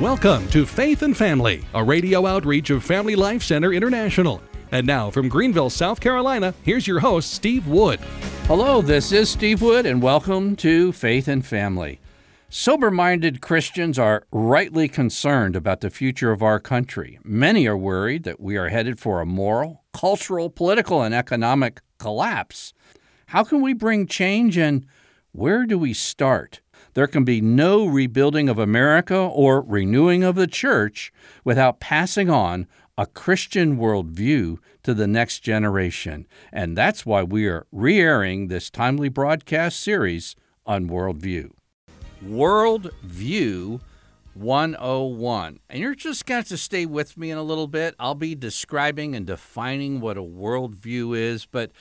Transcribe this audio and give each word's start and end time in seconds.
Welcome 0.00 0.46
to 0.48 0.66
Faith 0.66 1.00
and 1.00 1.16
Family, 1.16 1.64
a 1.72 1.82
radio 1.82 2.26
outreach 2.26 2.68
of 2.68 2.84
Family 2.84 3.16
Life 3.16 3.42
Center 3.42 3.72
International. 3.72 4.42
And 4.70 4.86
now 4.86 5.10
from 5.10 5.30
Greenville, 5.30 5.70
South 5.70 6.00
Carolina, 6.00 6.52
here's 6.64 6.86
your 6.86 7.00
host, 7.00 7.32
Steve 7.32 7.66
Wood. 7.66 7.98
Hello, 8.44 8.82
this 8.82 9.10
is 9.10 9.30
Steve 9.30 9.62
Wood, 9.62 9.86
and 9.86 10.02
welcome 10.02 10.54
to 10.56 10.92
Faith 10.92 11.28
and 11.28 11.46
Family. 11.46 11.98
Sober 12.50 12.90
minded 12.90 13.40
Christians 13.40 13.98
are 13.98 14.26
rightly 14.30 14.86
concerned 14.86 15.56
about 15.56 15.80
the 15.80 15.88
future 15.88 16.30
of 16.30 16.42
our 16.42 16.60
country. 16.60 17.18
Many 17.24 17.66
are 17.66 17.74
worried 17.74 18.24
that 18.24 18.38
we 18.38 18.58
are 18.58 18.68
headed 18.68 18.98
for 18.98 19.22
a 19.22 19.26
moral, 19.26 19.82
cultural, 19.94 20.50
political, 20.50 21.00
and 21.00 21.14
economic 21.14 21.80
collapse. 21.98 22.74
How 23.28 23.44
can 23.44 23.62
we 23.62 23.72
bring 23.72 24.06
change 24.06 24.58
and 24.58 24.84
where 25.32 25.64
do 25.64 25.78
we 25.78 25.94
start? 25.94 26.60
There 26.96 27.06
can 27.06 27.24
be 27.24 27.42
no 27.42 27.84
rebuilding 27.84 28.48
of 28.48 28.58
America 28.58 29.18
or 29.18 29.60
renewing 29.60 30.24
of 30.24 30.34
the 30.34 30.46
church 30.46 31.12
without 31.44 31.78
passing 31.78 32.30
on 32.30 32.66
a 32.96 33.04
Christian 33.04 33.76
worldview 33.76 34.56
to 34.82 34.94
the 34.94 35.06
next 35.06 35.40
generation. 35.40 36.26
And 36.50 36.74
that's 36.74 37.04
why 37.04 37.22
we 37.22 37.48
are 37.48 37.66
re 37.70 38.00
airing 38.00 38.48
this 38.48 38.70
timely 38.70 39.10
broadcast 39.10 39.78
series 39.78 40.36
on 40.64 40.88
worldview. 40.88 41.50
Worldview 42.24 43.82
101. 44.32 45.60
And 45.68 45.78
you're 45.78 45.94
just 45.94 46.24
going 46.24 46.44
to 46.44 46.56
stay 46.56 46.86
with 46.86 47.18
me 47.18 47.30
in 47.30 47.36
a 47.36 47.42
little 47.42 47.68
bit. 47.68 47.94
I'll 48.00 48.14
be 48.14 48.34
describing 48.34 49.14
and 49.14 49.26
defining 49.26 50.00
what 50.00 50.16
a 50.16 50.22
worldview 50.22 51.14
is, 51.14 51.44
but 51.44 51.72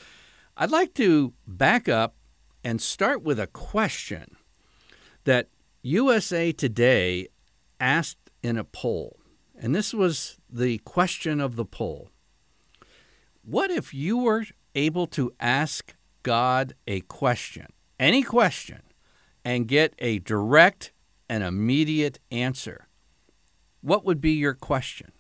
I'd 0.58 0.72
like 0.72 0.94
to 0.96 1.32
back 1.48 1.88
up 1.88 2.18
and 2.66 2.82
start 2.82 3.24
with 3.24 3.40
a 3.40 3.48
question 3.48 4.36
that 5.26 5.50
USA 5.82 6.52
Today 6.52 7.28
asked 7.80 8.32
in 8.42 8.58
a 8.58 8.64
poll. 8.64 9.20
And 9.58 9.76
this 9.76 9.94
was 9.94 10.38
the 10.50 10.80
question 10.80 11.40
of 11.40 11.56
the 11.56 11.66
poll 11.66 12.10
What 13.44 13.70
if 13.70 13.94
you 13.94 14.18
were 14.18 14.46
able 14.74 15.08
to 15.08 15.34
ask 15.40 15.96
God 16.24 16.74
a 16.88 17.02
question, 17.02 17.68
any 18.00 18.24
question, 18.24 18.82
and 19.44 19.68
get 19.68 19.94
a 20.00 20.20
direct 20.20 20.92
and 21.30 21.44
immediate 21.44 22.20
answer? 22.32 22.88
What 23.82 24.04
would 24.06 24.20
be 24.20 24.32
your 24.32 24.56
question? 24.56 25.12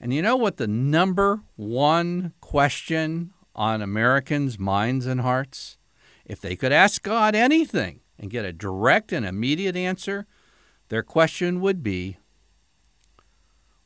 And 0.00 0.14
you 0.14 0.22
know 0.22 0.36
what 0.36 0.58
the 0.58 0.68
number 0.68 1.40
one 1.56 2.32
question 2.40 3.32
on 3.54 3.82
Americans' 3.82 4.58
minds 4.58 5.06
and 5.06 5.20
hearts? 5.20 5.76
If 6.24 6.40
they 6.40 6.54
could 6.54 6.72
ask 6.72 7.02
God 7.02 7.34
anything 7.34 8.00
and 8.18 8.30
get 8.30 8.44
a 8.44 8.52
direct 8.52 9.12
and 9.12 9.24
immediate 9.24 9.76
answer, 9.76 10.26
their 10.88 11.02
question 11.02 11.60
would 11.60 11.82
be 11.82 12.18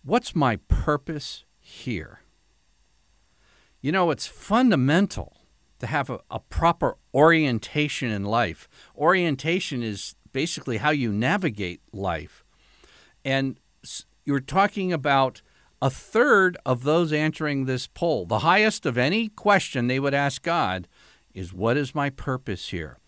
What's 0.05 0.35
my 0.35 0.57
purpose 0.67 1.45
here? 1.61 2.23
You 3.81 3.93
know, 3.93 4.11
it's 4.11 4.27
fundamental 4.27 5.37
to 5.79 5.87
have 5.87 6.11
a, 6.11 6.21
a, 6.31 6.41
proper 6.41 6.97
orientation 7.15 8.11
in 8.11 8.25
life. 8.25 8.69
Orientation 8.97 9.83
is 9.83 10.17
basically 10.33 10.79
how 10.79 10.91
you 10.91 11.13
navigate 11.13 11.81
life. 11.93 12.45
And 13.25 13.59
you're 14.25 14.41
talking 14.41 14.93
about 14.93 15.43
a 15.81 15.91
third 15.91 16.57
of 16.65 16.85
those 16.85 17.13
answering 17.13 17.65
this 17.65 17.89
poll, 17.89 18.27
the 18.27 18.41
highest 18.41 18.87
of 18.87 18.97
any 18.97 19.29
question 19.29 19.89
they 19.89 19.99
would 19.99 20.15
ask 20.15 20.43
God, 20.43 20.87
is 21.35 21.53
What 21.53 21.77
is 21.77 21.95
my 21.95 22.11
purpose 22.11 22.69
here? 22.69 22.99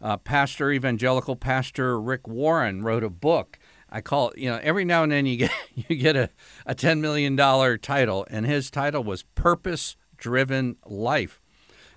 Uh, 0.00 0.16
pastor, 0.16 0.70
evangelical 0.70 1.36
pastor 1.36 2.00
Rick 2.00 2.28
Warren 2.28 2.82
wrote 2.82 3.02
a 3.02 3.10
book. 3.10 3.58
I 3.90 4.00
call 4.00 4.30
it, 4.30 4.38
you 4.38 4.50
know, 4.50 4.60
every 4.62 4.84
now 4.84 5.02
and 5.02 5.10
then 5.10 5.26
you 5.26 5.36
get 5.36 5.52
you 5.74 5.96
get 5.96 6.16
a, 6.16 6.30
a 6.66 6.74
$10 6.74 7.00
million 7.00 7.36
title, 7.80 8.26
and 8.30 8.46
his 8.46 8.70
title 8.70 9.02
was 9.02 9.22
Purpose 9.34 9.96
Driven 10.16 10.76
Life. 10.86 11.40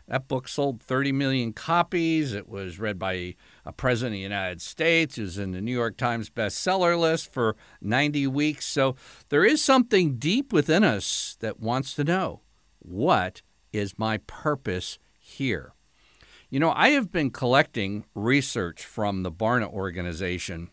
That 0.07 0.27
book 0.27 0.49
sold 0.49 0.81
30 0.83 1.13
million 1.13 1.53
copies. 1.53 2.33
It 2.33 2.49
was 2.49 2.79
read 2.79 2.99
by 2.99 3.35
a 3.65 3.71
president 3.71 4.15
of 4.15 4.17
the 4.17 4.23
United 4.23 4.61
States. 4.61 5.17
It 5.17 5.21
was 5.21 5.37
in 5.37 5.51
the 5.51 5.61
New 5.61 5.71
York 5.71 5.95
Times 5.95 6.29
bestseller 6.29 6.99
list 6.99 7.31
for 7.31 7.55
90 7.81 8.27
weeks. 8.27 8.65
So 8.65 8.97
there 9.29 9.45
is 9.45 9.63
something 9.63 10.17
deep 10.17 10.51
within 10.51 10.83
us 10.83 11.37
that 11.39 11.61
wants 11.61 11.93
to 11.95 12.03
know 12.03 12.41
what 12.79 13.41
is 13.71 13.97
my 13.97 14.17
purpose 14.17 14.99
here? 15.17 15.75
You 16.51 16.59
know, 16.59 16.73
I 16.75 16.89
have 16.89 17.13
been 17.13 17.31
collecting 17.31 18.03
research 18.13 18.85
from 18.85 19.23
the 19.23 19.31
Barna 19.31 19.71
organization 19.71 20.69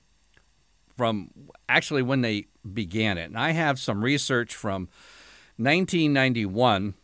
from 0.97 1.31
actually 1.69 2.03
when 2.03 2.21
they 2.21 2.47
began 2.71 3.17
it. 3.17 3.27
And 3.27 3.39
I 3.39 3.53
have 3.53 3.79
some 3.79 4.03
research 4.03 4.57
from 4.57 4.89
1991 5.57 6.95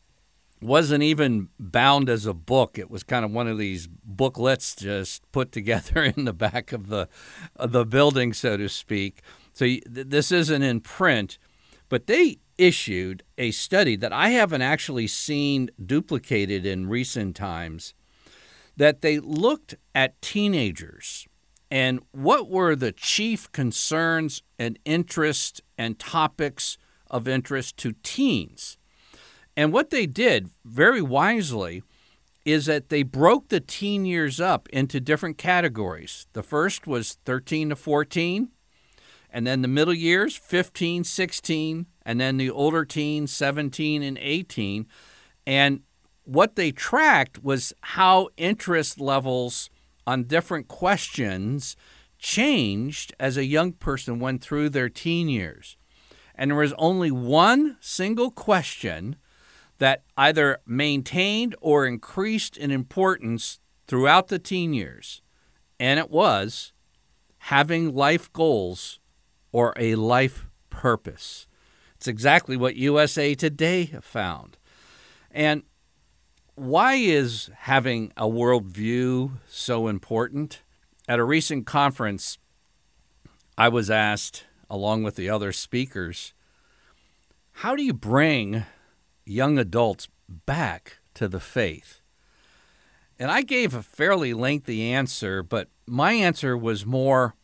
wasn't 0.61 1.05
even 1.05 1.51
bound 1.61 2.09
as 2.09 2.27
a 2.27 2.35
book. 2.35 2.77
It 2.77 2.91
was 2.91 3.05
kind 3.05 3.25
of 3.25 3.31
one 3.31 3.47
of 3.47 3.59
these 3.59 3.87
booklets 3.87 4.75
just 4.75 5.31
put 5.31 5.53
together 5.53 6.03
in 6.17 6.25
the 6.25 6.33
back 6.33 6.73
of 6.73 6.89
the 6.89 7.09
of 7.55 7.71
the 7.71 7.87
building, 7.87 8.33
so 8.33 8.57
to 8.57 8.69
speak. 8.69 9.23
So 9.53 9.69
this 9.87 10.33
isn't 10.33 10.63
in 10.65 10.81
print, 10.81 11.39
but 11.89 12.09
they 12.09 12.39
issued 12.59 13.23
a 13.39 13.53
study 13.53 13.95
that 13.97 14.13
I 14.13 14.31
haven't 14.31 14.63
actually 14.63 15.07
seen 15.07 15.71
duplicated 15.85 16.67
in 16.67 16.89
recent 16.89 17.37
times. 17.37 17.95
That 18.77 19.03
they 19.03 19.19
looked 19.19 19.75
at 19.95 20.21
teenagers 20.21 21.27
and 21.71 22.01
what 22.13 22.49
were 22.49 22.77
the 22.77 22.93
chief 22.93 23.51
concerns 23.53 24.43
and 24.59 24.79
interests 24.85 25.61
and 25.79 25.99
topics 25.99 26.77
of 27.11 27.29
interest 27.29 27.77
to 27.79 27.95
teens 28.03 28.79
and 29.57 29.73
what 29.73 29.91
they 29.91 30.07
did 30.07 30.51
very 30.65 31.03
wisely 31.03 31.83
is 32.45 32.67
that 32.67 32.89
they 32.89 33.03
broke 33.03 33.49
the 33.49 33.61
teen 33.61 34.05
years 34.05 34.41
up 34.41 34.69
into 34.71 35.01
different 35.01 35.39
categories. 35.39 36.27
The 36.33 36.43
first 36.43 36.87
was 36.87 37.19
13 37.25 37.71
to 37.71 37.77
14, 37.77 38.49
and 39.31 39.47
then 39.47 39.63
the 39.63 39.69
middle 39.69 39.95
years, 39.95 40.37
15, 40.37 41.05
16, 41.05 41.87
and 42.05 42.21
then 42.21 42.37
the 42.37 42.51
older 42.51 42.85
teens, 42.85 43.33
17 43.33 44.03
and 44.03 44.19
18. 44.21 44.87
And 45.47 45.81
what 46.25 46.57
they 46.57 46.73
tracked 46.73 47.43
was 47.43 47.73
how 47.83 48.29
interest 48.37 49.01
levels 49.01 49.71
on 50.07 50.25
different 50.25 50.69
questions 50.69 51.77
changed 52.19 53.15
as 53.21 53.37
a 53.37 53.45
young 53.45 53.73
person 53.73 54.19
went 54.19 54.43
through 54.43 54.71
their 54.71 54.89
teen 54.89 55.29
years. 55.29 55.77
And 56.35 56.51
there 56.51 56.59
was 56.59 56.73
only 56.75 57.11
one 57.11 57.77
single 57.81 58.31
question 58.31 59.17
that 59.79 60.03
either 60.17 60.59
maintained 60.67 61.55
or 61.61 61.87
increased 61.87 62.57
in 62.57 62.71
importance 62.71 63.61
throughout 63.87 64.29
the 64.29 64.39
teen 64.39 64.73
years, 64.73 65.21
and 65.79 65.99
it 65.99 66.11
was 66.11 66.73
having 67.39 67.95
life 67.95 68.33
goals 68.33 69.01
or 69.53 69.75
a 69.77 69.95
life 69.97 70.47
purpose. 70.71 71.47
It's 71.97 72.09
exactly 72.09 72.57
what 72.57 72.77
USA 72.77 73.35
Today 73.35 73.87
found. 74.01 74.57
And 75.31 75.63
why 76.55 76.95
is 76.95 77.51
having 77.57 78.13
a 78.17 78.25
worldview 78.25 79.33
so 79.49 79.89
important? 79.89 80.63
At 81.09 81.19
a 81.19 81.25
recent 81.25 81.67
conference, 81.67 82.39
I 83.59 83.69
was 83.69 83.91
asked, 83.91 84.45
along 84.71 85.03
with 85.03 85.17
the 85.17 85.29
other 85.29 85.53
speakers, 85.53 86.33
how 87.59 87.77
do 87.77 87.83
you 87.83 87.93
bring 87.93 88.65
young 89.25 89.59
adults 89.59 90.09
back 90.29 90.99
to 91.15 91.29
the 91.29 91.41
faith? 91.41 92.01
And 93.19 93.31
I 93.31 93.43
gave 93.43 93.75
a 93.75 93.83
fairly 93.83 94.35
lengthy 94.35 94.83
answer, 94.83 95.43
but 95.43 95.69
my 95.87 96.13
answer 96.13 96.57
was 96.57 96.87
more 96.87 97.35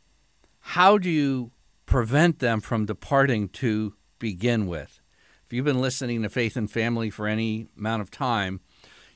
how 0.61 0.99
do 0.99 1.09
you 1.09 1.53
prevent 1.87 2.39
them 2.39 2.61
from 2.61 2.87
departing 2.87 3.49
to 3.49 3.95
begin 4.19 4.67
with? 4.67 5.01
If 5.47 5.53
you've 5.53 5.65
been 5.65 5.81
listening 5.81 6.23
to 6.23 6.29
Faith 6.29 6.57
and 6.57 6.71
Family 6.71 7.11
for 7.11 7.27
any 7.27 7.67
amount 7.77 8.03
of 8.03 8.11
time, 8.11 8.61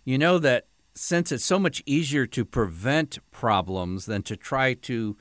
you 0.05 0.19
know 0.19 0.39
that 0.39 0.67
since 0.95 1.33
it's 1.33 1.45
so 1.45 1.59
much 1.59 1.83
easier 1.87 2.27
to 2.27 2.45
prevent 2.45 3.19
problems 3.31 4.07
than 4.07 4.23
to 4.23 4.37
try 4.37 4.75
to 4.75 5.17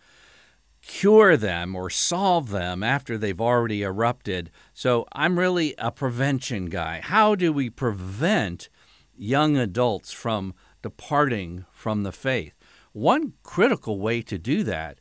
cure 0.81 1.37
them 1.37 1.75
or 1.75 1.89
solve 1.89 2.49
them 2.49 2.83
after 2.83 3.17
they've 3.17 3.41
already 3.41 3.81
erupted. 3.81 4.51
So 4.73 5.07
I'm 5.13 5.39
really 5.39 5.73
a 5.77 5.91
prevention 5.91 6.65
guy. 6.65 6.99
How 7.01 7.35
do 7.35 7.53
we 7.53 7.69
prevent 7.69 8.69
young 9.15 9.55
adults 9.55 10.11
from 10.11 10.53
departing 10.81 11.65
from 11.71 12.03
the 12.03 12.11
faith? 12.11 12.53
One 12.91 13.33
critical 13.43 13.99
way 13.99 14.21
to 14.23 14.37
do 14.37 14.63
that 14.63 14.99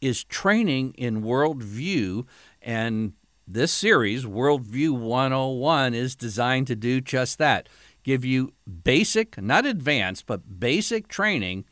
is 0.00 0.24
training 0.24 0.94
in 0.94 1.22
worldview, 1.22 2.26
and 2.60 3.12
this 3.46 3.72
series, 3.72 4.24
Worldview 4.24 4.92
101, 4.92 5.94
is 5.94 6.14
designed 6.14 6.66
to 6.68 6.76
do 6.76 7.00
just 7.00 7.38
that 7.38 7.68
give 8.02 8.24
you 8.24 8.52
basic, 8.84 9.40
not 9.40 9.66
advanced, 9.66 10.26
but 10.26 10.60
basic 10.60 11.08
training 11.08 11.64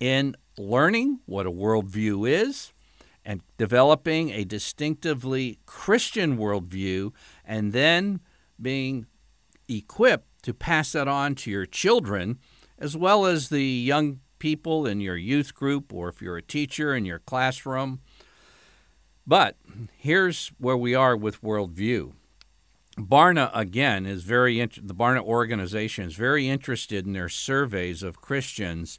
in 0.00 0.36
learning 0.58 1.20
what 1.26 1.46
a 1.46 1.50
worldview 1.50 2.28
is 2.28 2.72
and 3.24 3.42
developing 3.56 4.30
a 4.30 4.44
distinctively 4.44 5.58
Christian 5.66 6.36
worldview 6.36 7.12
and 7.44 7.72
then 7.72 8.20
being 8.60 9.06
equipped 9.68 10.42
to 10.42 10.52
pass 10.52 10.92
that 10.92 11.08
on 11.08 11.34
to 11.36 11.50
your 11.50 11.66
children 11.66 12.38
as 12.78 12.96
well 12.96 13.24
as 13.26 13.48
the 13.48 13.64
young 13.64 14.20
people 14.38 14.86
in 14.86 15.00
your 15.00 15.16
youth 15.16 15.54
group 15.54 15.92
or 15.92 16.08
if 16.08 16.20
you're 16.20 16.36
a 16.36 16.42
teacher 16.42 16.94
in 16.94 17.04
your 17.04 17.20
classroom. 17.20 18.00
But 19.24 19.56
here's 19.96 20.48
where 20.58 20.76
we 20.76 20.94
are 20.96 21.16
with 21.16 21.42
worldview. 21.42 22.12
Barna 22.98 23.50
again 23.54 24.04
is 24.04 24.22
very 24.22 24.58
the 24.60 24.94
Barna 24.94 25.22
organization 25.22 26.04
is 26.04 26.14
very 26.14 26.48
interested 26.48 27.06
in 27.06 27.14
their 27.14 27.28
surveys 27.28 28.02
of 28.02 28.20
Christians 28.20 28.98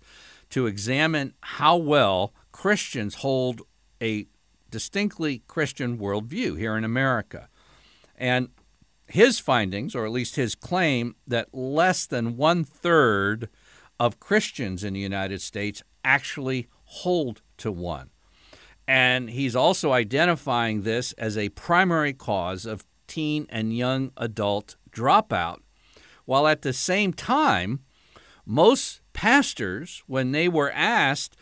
to 0.50 0.66
examine 0.66 1.34
how 1.42 1.78
well 1.78 2.34
Christians 2.52 3.16
hold 3.16 3.62
a 4.02 4.28
distinctly 4.70 5.44
Christian 5.48 5.98
worldview 6.00 6.58
here 6.58 6.76
in 6.76 6.84
America. 6.84 7.50
And 8.16 8.50
his 9.08 9.40
findings, 9.40 9.96
or 9.96 10.06
at 10.06 10.12
least 10.12 10.36
his 10.36 10.56
claim, 10.56 11.16
that 11.28 11.54
less 11.54 12.08
than 12.08 12.38
one 12.38 12.64
third 12.64 13.50
of 14.00 14.20
Christians 14.20 14.84
in 14.84 14.94
the 14.94 15.00
United 15.00 15.42
States 15.42 15.84
actually 16.04 16.68
hold 16.86 17.42
to 17.58 17.72
one. 17.72 18.10
And 18.88 19.30
he's 19.30 19.56
also 19.56 19.92
identifying 19.92 20.82
this 20.82 21.14
as 21.14 21.38
a 21.38 21.50
primary 21.50 22.14
cause 22.14 22.66
of 22.66 22.84
teen 23.14 23.46
and 23.50 23.78
young 23.78 24.12
adult 24.18 24.76
dropout, 24.92 25.60
while 26.26 26.48
at 26.48 26.64
the 26.64 26.74
same 26.74 27.14
time, 27.14 27.80
most 28.44 29.02
pastors, 29.14 30.02
when 30.08 30.32
they 30.32 30.48
were 30.48 30.72
asked, 30.72 31.38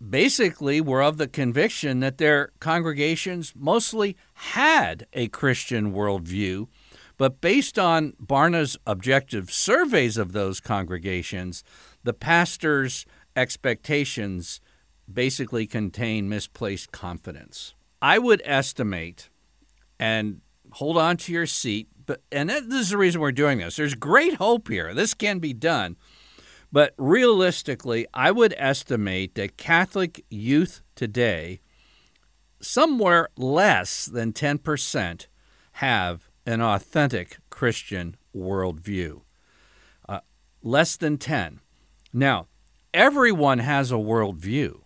basically 0.00 0.80
were 0.80 1.02
of 1.02 1.18
the 1.18 1.28
conviction 1.28 2.00
that 2.00 2.16
their 2.16 2.50
congregations 2.60 3.52
mostly 3.54 4.16
had 4.32 5.06
a 5.12 5.28
Christian 5.28 5.92
worldview. 5.92 6.66
But 7.18 7.42
based 7.42 7.78
on 7.78 8.14
Barna's 8.18 8.78
objective 8.86 9.50
surveys 9.50 10.16
of 10.16 10.32
those 10.32 10.60
congregations, 10.60 11.62
the 12.02 12.14
pastor's 12.14 13.04
expectations 13.36 14.62
basically 15.12 15.66
contain 15.66 16.30
misplaced 16.30 16.90
confidence. 16.90 17.74
I 18.00 18.18
would 18.18 18.40
estimate, 18.46 19.28
and 19.98 20.40
hold 20.72 20.96
on 20.96 21.16
to 21.18 21.32
your 21.32 21.46
seat, 21.46 21.88
but 22.06 22.22
and 22.32 22.50
this 22.50 22.64
is 22.72 22.90
the 22.90 22.98
reason 22.98 23.20
we're 23.20 23.32
doing 23.32 23.58
this. 23.58 23.76
There's 23.76 23.94
great 23.94 24.34
hope 24.34 24.68
here. 24.68 24.94
This 24.94 25.14
can 25.14 25.38
be 25.38 25.52
done. 25.52 25.96
But 26.72 26.94
realistically, 26.96 28.06
I 28.14 28.30
would 28.30 28.54
estimate 28.56 29.34
that 29.34 29.56
Catholic 29.56 30.24
youth 30.30 30.82
today, 30.94 31.60
somewhere 32.60 33.28
less 33.36 34.06
than 34.06 34.32
10%, 34.32 35.26
have 35.72 36.28
an 36.46 36.60
authentic 36.60 37.38
Christian 37.50 38.16
worldview. 38.34 39.22
Uh, 40.08 40.20
less 40.62 40.96
than 40.96 41.18
10. 41.18 41.60
Now, 42.12 42.46
everyone 42.94 43.58
has 43.58 43.90
a 43.90 43.96
worldview. 43.96 44.80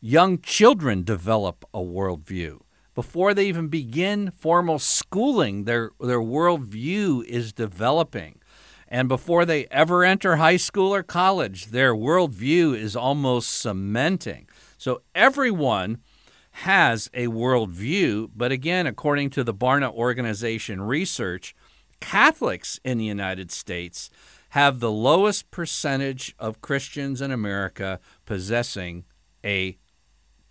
Young 0.00 0.38
children 0.40 1.04
develop 1.04 1.64
a 1.72 1.80
worldview. 1.80 2.60
Before 3.00 3.32
they 3.32 3.46
even 3.46 3.68
begin 3.68 4.30
formal 4.36 4.78
schooling, 4.78 5.64
their, 5.64 5.92
their 5.98 6.20
worldview 6.20 7.24
is 7.24 7.50
developing. 7.50 8.42
And 8.88 9.08
before 9.08 9.46
they 9.46 9.64
ever 9.70 10.04
enter 10.04 10.36
high 10.36 10.58
school 10.58 10.92
or 10.92 11.02
college, 11.02 11.68
their 11.68 11.94
worldview 11.94 12.76
is 12.76 12.94
almost 12.94 13.58
cementing. 13.58 14.50
So 14.76 15.00
everyone 15.14 16.02
has 16.50 17.08
a 17.14 17.28
worldview, 17.28 18.32
but 18.36 18.52
again, 18.52 18.86
according 18.86 19.30
to 19.30 19.44
the 19.44 19.54
Barna 19.54 19.90
Organization 19.90 20.82
research, 20.82 21.54
Catholics 22.00 22.80
in 22.84 22.98
the 22.98 23.06
United 23.06 23.50
States 23.50 24.10
have 24.50 24.78
the 24.78 24.92
lowest 24.92 25.50
percentage 25.50 26.34
of 26.38 26.60
Christians 26.60 27.22
in 27.22 27.30
America 27.30 27.98
possessing 28.26 29.06
a 29.42 29.78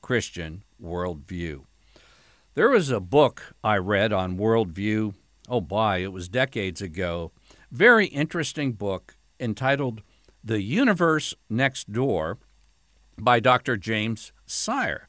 Christian 0.01 0.63
worldview. 0.81 1.65
There 2.55 2.69
was 2.69 2.89
a 2.89 2.99
book 2.99 3.53
I 3.63 3.77
read 3.77 4.11
on 4.11 4.37
worldview. 4.37 5.13
Oh, 5.47 5.61
boy, 5.61 6.03
it 6.03 6.11
was 6.11 6.27
decades 6.27 6.81
ago. 6.81 7.31
Very 7.71 8.07
interesting 8.07 8.73
book 8.73 9.15
entitled 9.39 10.01
The 10.43 10.61
Universe 10.61 11.35
Next 11.47 11.91
Door 11.91 12.39
by 13.19 13.39
Dr. 13.39 13.77
James 13.77 14.31
Sire. 14.47 15.07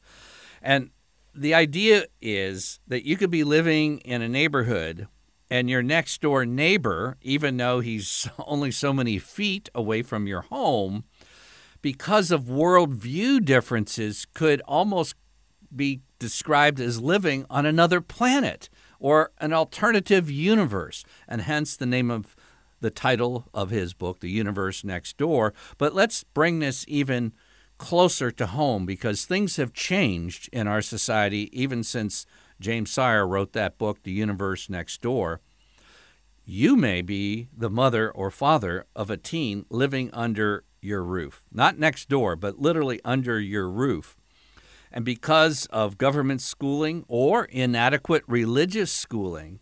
And 0.61 0.91
the 1.33 1.55
idea 1.55 2.05
is 2.21 2.79
that 2.87 3.05
you 3.05 3.17
could 3.17 3.31
be 3.31 3.43
living 3.43 3.97
in 3.99 4.21
a 4.21 4.29
neighborhood 4.29 5.07
and 5.49 5.67
your 5.67 5.81
next 5.81 6.21
door 6.21 6.45
neighbor, 6.45 7.17
even 7.23 7.57
though 7.57 7.79
he's 7.79 8.29
only 8.45 8.69
so 8.69 8.93
many 8.93 9.17
feet 9.17 9.67
away 9.73 10.03
from 10.03 10.27
your 10.27 10.41
home, 10.41 11.05
because 11.81 12.29
of 12.29 12.43
worldview 12.43 13.43
differences, 13.43 14.27
could 14.33 14.61
almost 14.67 15.15
be 15.75 16.01
described 16.21 16.79
as 16.79 17.01
living 17.01 17.47
on 17.49 17.65
another 17.65 17.99
planet 17.99 18.69
or 18.99 19.31
an 19.39 19.51
alternative 19.51 20.29
universe, 20.29 21.03
and 21.27 21.41
hence 21.41 21.75
the 21.75 21.87
name 21.87 22.11
of 22.11 22.35
the 22.79 22.91
title 22.91 23.47
of 23.55 23.71
his 23.71 23.95
book, 23.95 24.19
The 24.19 24.29
Universe 24.29 24.83
Next 24.83 25.17
Door. 25.17 25.55
But 25.79 25.95
let's 25.95 26.23
bring 26.23 26.59
this 26.59 26.85
even 26.87 27.33
closer 27.79 28.29
to 28.29 28.45
home 28.45 28.85
because 28.85 29.25
things 29.25 29.55
have 29.55 29.73
changed 29.73 30.47
in 30.53 30.67
our 30.67 30.83
society 30.83 31.49
even 31.59 31.83
since 31.83 32.27
James 32.59 32.91
Sire 32.91 33.27
wrote 33.27 33.53
that 33.53 33.79
book, 33.79 34.03
The 34.03 34.11
Universe 34.11 34.69
Next 34.69 35.01
Door. 35.01 35.41
You 36.45 36.75
may 36.75 37.01
be 37.01 37.47
the 37.57 37.69
mother 37.71 38.11
or 38.11 38.29
father 38.29 38.85
of 38.95 39.09
a 39.09 39.17
teen 39.17 39.65
living 39.71 40.11
under 40.13 40.65
your 40.81 41.03
roof, 41.03 41.43
not 41.51 41.79
next 41.79 42.09
door, 42.09 42.35
but 42.35 42.59
literally 42.59 43.01
under 43.03 43.39
your 43.39 43.67
roof. 43.67 44.17
And 44.91 45.05
because 45.05 45.67
of 45.67 45.97
government 45.97 46.41
schooling 46.41 47.05
or 47.07 47.45
inadequate 47.45 48.23
religious 48.27 48.91
schooling, 48.91 49.59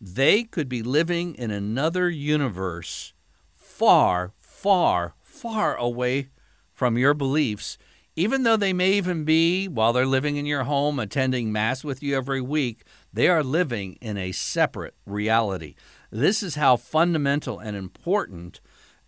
they 0.00 0.44
could 0.44 0.68
be 0.68 0.82
living 0.82 1.34
in 1.34 1.50
another 1.50 2.08
universe 2.08 3.12
far, 3.56 4.32
far, 4.38 5.14
far 5.20 5.76
away 5.76 6.28
from 6.72 6.98
your 6.98 7.14
beliefs, 7.14 7.78
even 8.16 8.44
though 8.44 8.56
they 8.56 8.72
may 8.72 8.92
even 8.92 9.24
be, 9.24 9.66
while 9.66 9.92
they're 9.92 10.06
living 10.06 10.36
in 10.36 10.46
your 10.46 10.64
home, 10.64 11.00
attending 11.00 11.50
Mass 11.50 11.82
with 11.82 12.02
you 12.02 12.16
every 12.16 12.40
week, 12.40 12.84
they 13.12 13.28
are 13.28 13.42
living 13.42 13.98
in 14.00 14.16
a 14.16 14.30
separate 14.30 14.94
reality. 15.04 15.74
This 16.10 16.42
is 16.42 16.54
how 16.54 16.76
fundamental 16.76 17.58
and 17.58 17.76
important 17.76 18.60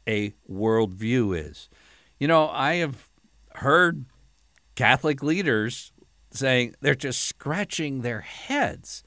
a 0.08 0.34
worldview 0.50 1.38
is. 1.48 1.68
You 2.18 2.26
know, 2.26 2.48
I 2.48 2.74
have 2.76 3.08
heard 3.56 4.06
Catholic 4.76 5.22
leaders 5.22 5.92
saying 6.30 6.74
they're 6.80 6.94
just 6.94 7.22
scratching 7.22 8.02
their 8.02 8.20
heads, 8.20 9.02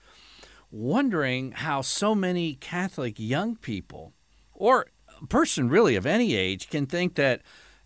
wondering 0.72 1.52
how 1.52 1.82
so 1.82 2.14
many 2.14 2.56
Catholic 2.56 3.20
young 3.20 3.56
people, 3.56 4.14
or 4.54 4.88
a 5.22 5.28
person 5.28 5.70
really 5.70 5.96
of 5.96 6.06
any 6.06 6.36
age, 6.36 6.70
can 6.70 6.86
think 6.86 7.16
that 7.16 7.42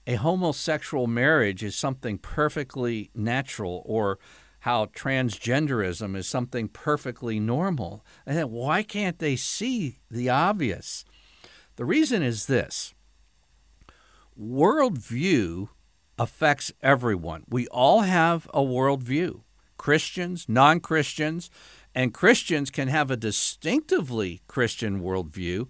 a 0.07 0.15
homosexual 0.15 1.07
marriage 1.07 1.63
is 1.63 1.75
something 1.75 2.17
perfectly 2.17 3.11
natural 3.13 3.83
or 3.85 4.17
how 4.61 4.85
transgenderism 4.87 6.15
is 6.15 6.27
something 6.27 6.69
perfectly 6.69 7.39
normal. 7.39 8.05
And 8.25 8.37
then 8.37 8.49
why 8.49 8.83
can't 8.83 9.19
they 9.19 9.35
see 9.35 9.97
the 10.09 10.29
obvious? 10.29 11.03
The 11.75 11.85
reason 11.85 12.23
is 12.23 12.45
this 12.45 12.93
worldview 14.39 15.67
affects 16.17 16.71
everyone. 16.81 17.43
We 17.49 17.67
all 17.67 18.01
have 18.01 18.47
a 18.53 18.61
worldview 18.61 19.41
Christians, 19.77 20.45
non 20.47 20.79
Christians, 20.79 21.49
and 21.95 22.13
Christians 22.13 22.69
can 22.69 22.87
have 22.87 23.11
a 23.11 23.17
distinctively 23.17 24.41
Christian 24.47 25.01
worldview 25.01 25.67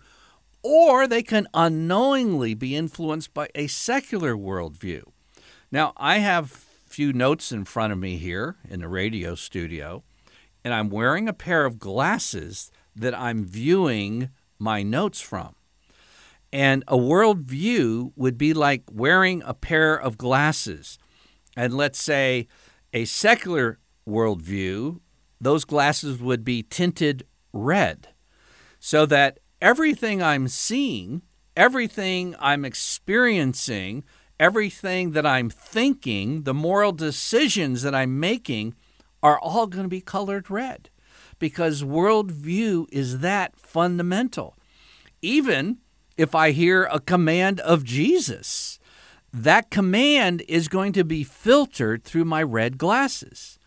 or 0.64 1.08
they 1.08 1.22
can 1.22 1.48
unknowingly 1.54 2.54
be 2.54 2.76
influenced 2.76 3.34
by 3.34 3.50
a 3.54 3.68
secular 3.68 4.34
worldview. 4.34 5.04
Now, 5.72 5.94
I 5.98 6.20
have 6.20 6.66
a 6.88 6.90
few 6.90 7.12
notes 7.12 7.52
in 7.52 7.66
front 7.66 7.92
of 7.92 8.00
me 8.00 8.18
here 8.18 8.56
in 8.70 8.80
the 8.80 8.88
radio 8.88 9.36
studio, 9.36 10.04
and 10.64 10.74
I'm 10.74 10.90
wearing 10.90 11.28
a 11.28 11.34
pair 11.34 11.66
of 11.66 11.80
glasses 11.80 12.72
that 12.96 13.14
I'm 13.14 13.44
viewing 13.44 14.30
my 14.58 14.84
notes 14.84 15.20
from. 15.20 15.56
And 16.54 16.84
a 16.88 16.96
worldview 16.96 18.12
would 18.16 18.38
be 18.38 18.54
like 18.54 18.84
wearing 18.92 19.42
a 19.44 19.56
pair 19.56 20.00
of 20.00 20.20
glasses. 20.20 21.00
And 21.58 21.74
let's 21.74 22.02
say 22.02 22.48
a 22.94 23.06
secular 23.06 23.80
worldview, 24.08 25.00
those 25.42 25.66
glasses 25.66 26.20
would 26.20 26.46
be 26.46 26.62
tinted 26.62 27.26
red. 27.54 28.10
So 28.80 29.08
that 29.08 29.40
everything 29.64 30.22
I'm 30.22 30.48
seeing, 30.48 31.24
everything 31.58 32.36
I'm 32.40 32.66
experiencing, 32.66 34.04
everything 34.40 35.14
that 35.14 35.26
I'm 35.26 35.50
thinking, 35.50 36.44
the 36.44 36.54
moral 36.54 36.92
decisions 36.92 37.82
that 37.82 37.96
I'm 37.96 38.20
making, 38.20 38.76
are 39.24 39.40
all 39.40 39.66
going 39.66 39.86
to 39.86 39.90
be 39.90 40.02
colored 40.02 40.52
red 40.52 40.92
because 41.40 41.82
worldview 41.82 42.86
is 42.92 43.20
that 43.20 43.56
fundamental. 43.58 44.56
Even 45.24 45.80
if 46.18 46.36
I 46.36 46.52
hear 46.52 46.84
a 46.86 47.00
command 47.00 47.60
of 47.62 47.84
Jesus, 47.84 48.80
that 49.32 49.72
command 49.72 50.44
is 50.48 50.68
going 50.68 50.94
to 50.94 51.04
be 51.04 51.24
filtered 51.24 52.04
through 52.04 52.26
my 52.26 52.44
red 52.44 52.78
glasses. 52.78 53.58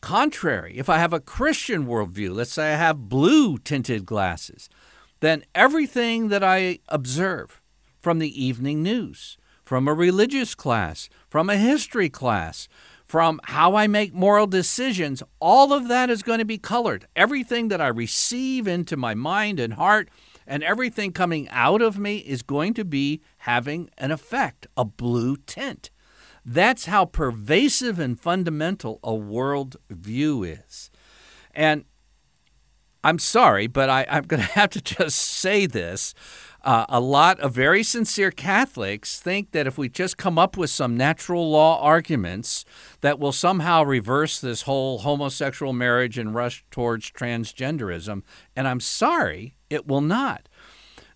Contrary, 0.00 0.78
if 0.78 0.88
I 0.88 0.98
have 0.98 1.12
a 1.12 1.20
Christian 1.20 1.86
worldview, 1.86 2.34
let's 2.34 2.52
say 2.52 2.72
I 2.72 2.76
have 2.76 3.08
blue 3.08 3.58
tinted 3.58 4.06
glasses, 4.06 4.70
then 5.20 5.44
everything 5.54 6.28
that 6.28 6.44
I 6.44 6.78
observe 6.88 7.60
from 8.00 8.18
the 8.18 8.42
evening 8.42 8.82
news, 8.82 9.36
from 9.64 9.88
a 9.88 9.94
religious 9.94 10.54
class, 10.54 11.10
from 11.28 11.50
a 11.50 11.56
history 11.56 12.08
class, 12.08 12.68
from 13.04 13.40
how 13.44 13.74
I 13.74 13.86
make 13.86 14.14
moral 14.14 14.46
decisions, 14.46 15.22
all 15.40 15.72
of 15.72 15.88
that 15.88 16.10
is 16.10 16.22
going 16.22 16.38
to 16.38 16.44
be 16.44 16.58
colored. 16.58 17.06
Everything 17.16 17.68
that 17.68 17.80
I 17.80 17.88
receive 17.88 18.68
into 18.68 18.96
my 18.96 19.14
mind 19.14 19.58
and 19.58 19.74
heart 19.74 20.08
and 20.48 20.64
everything 20.64 21.12
coming 21.12 21.48
out 21.50 21.82
of 21.82 21.98
me 21.98 22.16
is 22.18 22.42
going 22.42 22.74
to 22.74 22.84
be 22.84 23.20
having 23.38 23.90
an 23.98 24.10
effect, 24.10 24.66
a 24.76 24.84
blue 24.84 25.36
tint. 25.36 25.90
That's 26.44 26.86
how 26.86 27.04
pervasive 27.04 27.98
and 27.98 28.18
fundamental 28.18 28.98
a 29.04 29.14
world 29.14 29.76
view 29.90 30.42
is. 30.42 30.90
And 31.54 31.84
I'm 33.04 33.18
sorry, 33.18 33.66
but 33.66 33.90
I, 33.90 34.06
am 34.08 34.24
going 34.24 34.40
to 34.40 34.52
have 34.52 34.70
to 34.70 34.80
just 34.80 35.18
say 35.18 35.66
this. 35.66 36.14
Uh, 36.64 36.86
a 36.88 36.98
lot 36.98 37.38
of 37.40 37.54
very 37.54 37.82
sincere 37.82 38.30
Catholics 38.30 39.20
think 39.20 39.52
that 39.52 39.66
if 39.66 39.78
we 39.78 39.88
just 39.88 40.16
come 40.16 40.38
up 40.38 40.56
with 40.56 40.70
some 40.70 40.96
natural 40.96 41.50
law 41.50 41.80
arguments 41.80 42.64
that 43.00 43.18
will 43.18 43.32
somehow 43.32 43.82
reverse 43.84 44.40
this 44.40 44.62
whole 44.62 44.98
homosexual 44.98 45.72
marriage 45.72 46.18
and 46.18 46.34
rush 46.34 46.64
towards 46.70 47.10
transgenderism, 47.10 48.22
and 48.56 48.66
I'm 48.66 48.80
sorry, 48.80 49.54
it 49.70 49.86
will 49.86 50.00
not. 50.00 50.48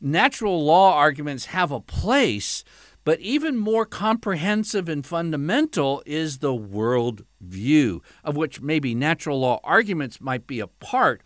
Natural 0.01 0.65
law 0.65 0.95
arguments 0.95 1.47
have 1.47 1.71
a 1.71 1.81
place, 1.81 2.65
but 3.05 3.21
even 3.21 3.57
more 3.57 3.87
comprehensive 3.87 4.89
and 4.89 5.07
fundamental 5.07 6.03
is 6.07 6.39
the 6.39 6.55
world 6.55 7.25
view, 7.41 8.03
of 8.25 8.37
which 8.37 8.61
maybe 8.61 8.95
natural 8.95 9.41
law 9.41 9.61
arguments 9.63 10.21
might 10.21 10.47
be 10.47 10.61
a 10.61 10.67
part. 10.67 11.23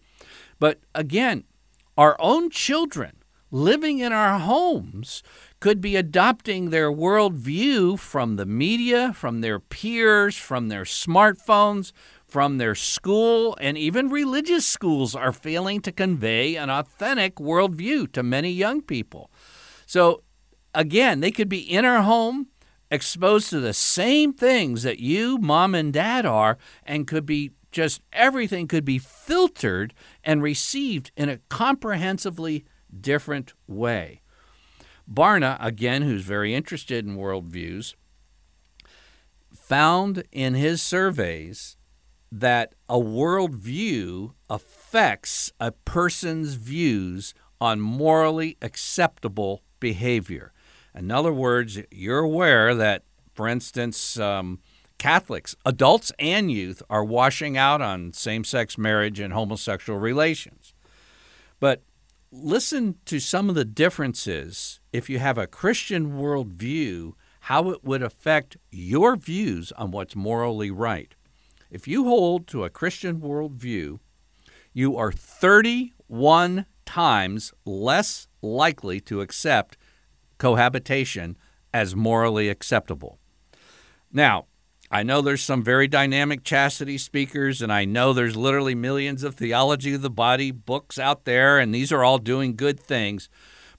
But 0.59 0.81
again, 0.95 1.45
our 1.97 2.17
own 2.19 2.51
children 2.51 3.13
living 3.51 3.99
in 3.99 4.13
our 4.13 4.39
homes 4.39 5.23
could 5.61 5.81
be 5.81 5.97
adopting 5.97 6.71
their 6.71 6.91
worldview 6.91 7.99
from 7.99 8.37
the 8.37 8.47
media, 8.47 9.13
from 9.15 9.41
their 9.41 9.59
peers, 9.59 10.37
from 10.37 10.69
their 10.69 10.85
smartphones, 10.85 11.93
from 12.37 12.59
their 12.59 12.75
school, 12.75 13.57
and 13.63 13.79
even 13.79 14.11
religious 14.11 14.67
schools 14.67 15.15
are 15.15 15.33
failing 15.33 15.81
to 15.81 15.91
convey 15.91 16.55
an 16.55 16.69
authentic 16.69 17.37
worldview 17.37 18.13
to 18.13 18.23
many 18.23 18.51
young 18.51 18.83
people. 18.83 19.31
So, 19.87 20.23
again, 20.75 21.21
they 21.21 21.31
could 21.31 21.49
be 21.49 21.61
in 21.61 21.87
our 21.87 22.03
home, 22.03 22.49
exposed 22.91 23.49
to 23.49 23.61
the 23.61 23.73
same 23.73 24.35
things 24.35 24.83
that 24.83 24.99
you, 24.99 25.39
mom, 25.39 25.75
and 25.75 25.95
dad 25.95 26.27
are, 26.27 26.59
and 26.85 27.07
could 27.07 27.25
be 27.25 27.53
just 27.73 28.03
everything 28.13 28.69
could 28.69 28.85
be 28.85 28.99
filtered 28.99 29.95
and 30.23 30.43
received 30.43 31.13
in 31.17 31.31
a 31.31 31.39
comprehensively 31.49 32.67
different 33.01 33.55
way. 33.67 34.21
Barna, 35.11 35.57
again, 35.59 36.03
who's 36.03 36.21
very 36.21 36.55
interested 36.55 37.07
in 37.07 37.17
worldviews, 37.17 37.95
found 39.55 40.23
in 40.33 40.53
his 40.53 40.83
surveys 40.83 41.76
that 42.41 42.75
a 42.89 42.99
worldview 42.99 44.33
affects 44.51 45.53
a 45.59 45.73
person's 45.73 46.55
views 46.55 47.35
on 47.61 47.81
morally 47.81 48.57
acceptable 48.61 49.63
behavior. 49.81 50.53
In 50.95 51.11
other 51.11 51.33
words, 51.33 51.79
you're 51.91 52.21
aware 52.21 52.75
that, 52.75 53.05
for 53.35 53.49
instance, 53.49 54.19
um, 54.19 54.61
Catholics, 54.99 55.55
adults 55.65 56.13
and 56.19 56.51
youth, 56.51 56.83
are 56.89 57.05
washing 57.05 57.57
out 57.57 57.83
on 57.83 58.13
same 58.13 58.45
sex 58.45 58.79
marriage 58.79 59.21
and 59.21 59.33
homosexual 59.33 59.99
relations. 59.99 60.75
But 61.61 61.83
listen 62.31 62.97
to 63.07 63.19
some 63.19 63.49
of 63.49 63.55
the 63.55 63.65
differences 63.65 64.81
if 64.93 65.09
you 65.09 65.19
have 65.19 65.39
a 65.39 65.47
Christian 65.47 66.13
worldview, 66.13 67.13
how 67.41 67.71
it 67.71 67.85
would 67.85 68.03
affect 68.03 68.57
your 68.71 69.17
views 69.17 69.73
on 69.73 69.91
what's 69.91 70.17
morally 70.17 70.71
right. 70.71 71.15
If 71.71 71.89
you 71.89 72.05
hold 72.05 72.47
to 72.49 72.65
a 72.65 72.71
Christian 72.71 73.21
worldview, 73.21 73.99
you 74.73 74.97
are 74.97 75.11
31 75.11 76.67
times 76.85 77.53
less 77.65 78.29
likely 78.41 79.01
to 79.01 79.21
accept 79.21 79.77
cohabitation 80.39 81.37
as 81.75 81.97
morally 81.97 82.49
acceptable. 82.49 83.19
Now, 84.13 84.47
I 84.91 85.03
know 85.03 85.21
there's 85.21 85.43
some 85.43 85.65
very 85.65 85.89
dynamic 85.89 86.45
chastity 86.45 86.97
speakers, 86.99 87.61
and 87.61 87.73
I 87.73 87.85
know 87.85 88.13
there's 88.13 88.37
literally 88.37 88.75
millions 88.75 89.25
of 89.25 89.35
theology 89.35 89.95
of 89.95 90.03
the 90.03 90.11
body 90.11 90.53
books 90.53 90.99
out 90.99 91.25
there, 91.25 91.59
and 91.59 91.75
these 91.75 91.91
are 91.91 92.05
all 92.05 92.19
doing 92.19 92.55
good 92.55 92.79
things. 92.79 93.29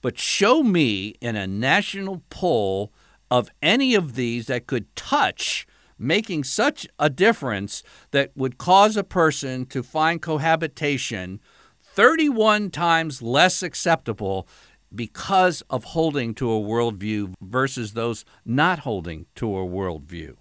But 0.01 0.20
show 0.20 0.63
me 0.63 1.15
in 1.22 1.38
a 1.38 1.48
national 1.48 2.24
poll 2.29 2.91
of 3.32 3.50
any 3.62 3.96
of 3.96 4.15
these 4.15 4.48
that 4.48 4.67
could 4.67 4.94
touch 4.96 5.65
making 5.99 6.43
such 6.43 6.87
a 6.99 7.09
difference 7.09 7.83
that 8.11 8.31
would 8.35 8.57
cause 8.57 8.97
a 8.97 9.03
person 9.03 9.65
to 9.65 9.83
find 9.83 10.21
cohabitation 10.21 11.39
31 11.81 12.69
times 12.69 13.21
less 13.21 13.63
acceptable 13.63 14.47
because 14.93 15.63
of 15.69 15.83
holding 15.83 16.33
to 16.35 16.51
a 16.51 16.59
worldview 16.59 17.33
versus 17.41 17.93
those 17.93 18.23
not 18.45 18.79
holding 18.79 19.25
to 19.35 19.57
a 19.57 19.65
worldview. 19.65 20.35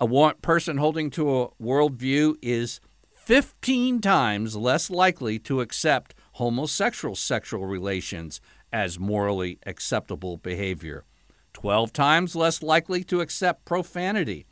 A 0.00 0.34
person 0.34 0.76
holding 0.76 1.10
to 1.10 1.40
a 1.40 1.48
worldview 1.60 2.36
is 2.40 2.80
15 3.14 4.00
times 4.00 4.56
less 4.56 4.90
likely 4.90 5.38
to 5.40 5.60
accept 5.60 6.14
homosexual 6.32 7.16
sexual 7.16 7.66
relations 7.66 8.40
as 8.72 8.98
morally 8.98 9.58
acceptable 9.66 10.36
behavior, 10.36 11.04
12 11.52 11.92
times 11.92 12.36
less 12.36 12.62
likely 12.62 13.02
to 13.04 13.20
accept 13.20 13.64
profanity, 13.64 14.46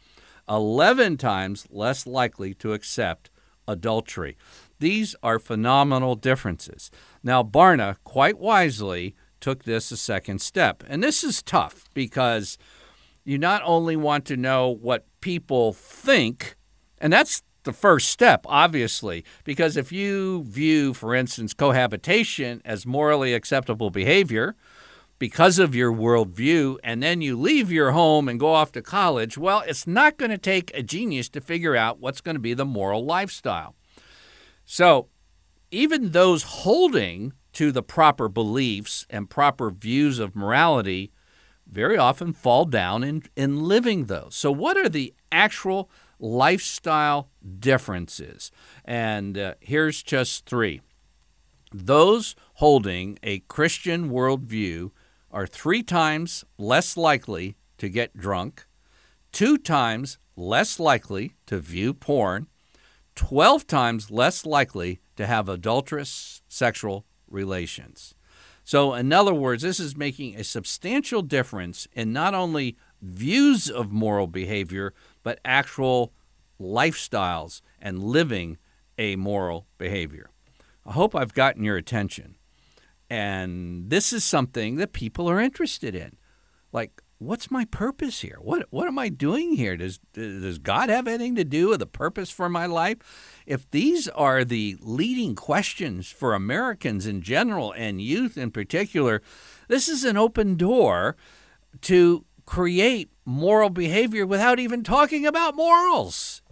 11 0.49 1.17
times 1.17 1.67
less 1.71 2.07
likely 2.07 2.55
to 2.55 2.73
accept 2.73 3.31
adultery. 3.69 4.37
These 4.79 5.17
are 5.23 5.39
phenomenal 5.39 6.15
differences. 6.15 6.91
Now, 7.23 7.43
Barna, 7.43 7.97
quite 8.05 8.39
wisely, 8.39 9.15
took 9.41 9.65
this 9.65 9.91
a 9.91 9.97
second 9.97 10.41
step. 10.41 10.83
And 10.89 11.03
this 11.03 11.25
is 11.25 11.43
tough 11.43 11.89
because 11.95 12.59
you 13.25 13.39
not 13.39 13.63
only 13.65 13.97
want 13.97 14.25
to 14.27 14.37
know 14.37 14.69
what 14.69 15.07
people 15.21 15.73
think, 15.73 16.57
and 16.99 17.13
that's 17.13 17.43
the 17.65 17.73
first 17.73 18.09
step, 18.09 18.47
obviously, 18.49 19.25
because 19.45 19.77
if 19.77 19.93
you 19.93 20.45
view, 20.45 20.95
for 20.95 21.15
instance, 21.15 21.53
cohabitation 21.53 22.63
as 22.65 22.87
morally 22.87 23.35
acceptable 23.35 23.91
behavior 23.91 24.57
because 25.19 25.59
of 25.59 25.75
your 25.75 25.93
worldview, 25.93 26.77
and 26.85 27.03
then 27.03 27.21
you 27.21 27.37
leave 27.37 27.73
your 27.73 27.93
home 27.93 28.29
and 28.29 28.39
go 28.39 28.53
off 28.53 28.73
to 28.73 28.83
college, 28.83 29.39
well, 29.39 29.63
it's 29.67 29.87
not 29.87 30.19
going 30.19 30.31
to 30.31 30.39
take 30.39 30.71
a 30.75 30.83
genius 30.83 31.29
to 31.31 31.41
figure 31.41 31.75
out 31.75 32.01
what's 32.01 32.21
going 32.21 32.35
to 32.35 32.41
be 32.41 32.55
the 32.55 32.65
moral 32.65 33.05
lifestyle. 33.05 33.75
So, 34.65 35.09
even 35.71 36.11
those 36.11 36.43
holding 36.43 37.33
to 37.55 37.73
the 37.73 37.83
proper 37.83 38.29
beliefs 38.29 39.07
and 39.09 39.31
proper 39.31 39.71
views 39.71 40.19
of 40.19 40.37
morality 40.37 41.13
very 41.67 41.97
often 41.97 42.33
fall 42.33 42.65
down 42.65 43.03
in, 43.03 43.23
in 43.35 43.65
living 43.65 44.05
those. 44.05 44.35
So, 44.35 44.53
what 44.53 44.77
are 44.77 44.89
the 44.89 45.15
actual 45.33 45.91
lifestyle 46.19 47.31
differences? 47.59 48.51
And 48.85 49.39
uh, 49.39 49.55
here's 49.61 50.03
just 50.03 50.47
three. 50.47 50.83
Those 51.73 52.37
holding 52.55 53.19
a 53.23 53.41
Christian 53.41 54.11
worldview 54.11 54.91
are 55.31 55.47
three 55.47 55.83
times 55.83 56.45
less 56.59 56.97
likely 56.97 57.57
to 57.79 57.89
get 57.89 58.17
drunk, 58.17 58.67
two 59.33 59.59
times 59.59 60.19
less 60.37 60.79
likely 60.79 61.35
to 61.47 61.59
view 61.59 61.93
porn, 61.95 62.47
12 63.15 63.67
times 63.67 64.11
less 64.11 64.45
likely 64.45 65.01
to 65.17 65.27
have 65.27 65.49
adulterous 65.49 66.43
sexual 66.49 67.07
relations. 67.29 68.15
So, 68.65 68.95
in 68.95 69.13
other 69.13 69.35
words, 69.35 69.63
this 69.63 69.79
is 69.79 69.97
making 69.97 70.35
a 70.35 70.45
substantial 70.45 71.23
difference 71.23 71.87
in 71.93 72.13
not 72.13 72.35
only 72.35 72.77
views 73.01 73.71
of 73.71 73.93
moral 73.93 74.27
behavior, 74.27 74.93
but 75.23 75.39
actual 75.45 76.13
lifestyles 76.61 77.61
and 77.81 78.03
living 78.03 78.59
a 78.99 79.17
moral 79.17 79.67
behavior. 79.79 80.31
I 80.85 80.93
hope 80.93 81.15
I've 81.15 81.35
gotten 81.35 81.65
your 81.65 81.77
attention. 81.77 82.37
And 83.09 83.89
this 83.91 84.13
is 84.13 84.25
something 84.25 84.77
that 84.77 84.93
people 84.93 85.29
are 85.31 85.41
interested 85.41 85.95
in. 85.95 86.17
Like, 86.73 87.03
what's 87.19 87.51
my 87.51 87.65
purpose 87.67 88.21
here? 88.21 88.39
What 88.41 88.67
what 88.71 88.89
am 88.89 88.99
I 88.99 89.09
doing 89.09 89.53
here? 89.53 89.77
Does 89.77 89.99
does 90.13 90.59
God 90.59 90.89
have 90.89 91.07
anything 91.07 91.37
to 91.37 91.45
do 91.45 91.69
with 91.69 91.81
the 91.81 91.87
purpose 91.87 92.31
for 92.31 92.49
my 92.49 92.67
life? 92.67 92.99
If 93.47 93.71
these 93.71 94.09
are 94.09 94.45
the 94.45 94.77
leading 94.81 95.35
questions 95.35 96.11
for 96.11 96.35
Americans 96.35 97.07
in 97.07 97.23
general 97.23 97.73
and 97.73 98.01
youth 98.01 98.37
in 98.37 98.51
particular, 98.51 99.23
this 99.69 99.89
is 99.89 100.05
an 100.05 100.17
open 100.17 100.57
door 100.57 101.17
to 101.83 102.25
create 102.45 103.11
moral 103.25 103.71
behavior 103.71 104.27
without 104.27 104.59
even 104.59 104.83
talking 104.83 105.27
about 105.27 105.57
morals. 105.57 106.43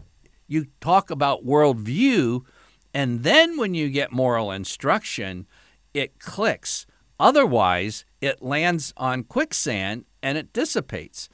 You 0.46 0.66
talk 0.80 1.10
about 1.10 1.46
worldview, 1.46 2.44
and 2.92 3.22
then 3.22 3.56
when 3.56 3.74
you 3.74 3.88
get 3.88 4.12
moral 4.12 4.50
instruction, 4.50 5.46
it 5.94 6.18
clicks. 6.18 6.86
Otherwise, 7.18 8.04
it 8.20 8.42
lands 8.42 8.92
on 8.96 9.24
quicksand 9.24 10.04
and 10.22 10.36
it 10.36 10.52
dissipates. 10.52 11.28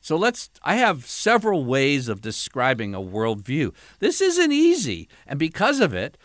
So 0.00 0.16
let's, 0.16 0.50
I 0.62 0.74
have 0.76 1.06
several 1.06 1.64
ways 1.64 2.08
of 2.08 2.20
describing 2.20 2.94
a 2.94 3.00
worldview. 3.00 3.74
This 4.00 4.20
isn't 4.20 4.52
easy. 4.52 5.08
And 5.26 5.38
because 5.38 5.80
of 5.80 5.94
it, 5.94 6.18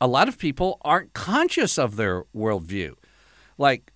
a 0.00 0.06
lot 0.06 0.28
of 0.28 0.38
people 0.38 0.78
aren't 0.82 1.12
conscious 1.12 1.78
of 1.78 1.96
their 1.96 2.24
worldview. 2.34 2.94
Like, 3.58 3.92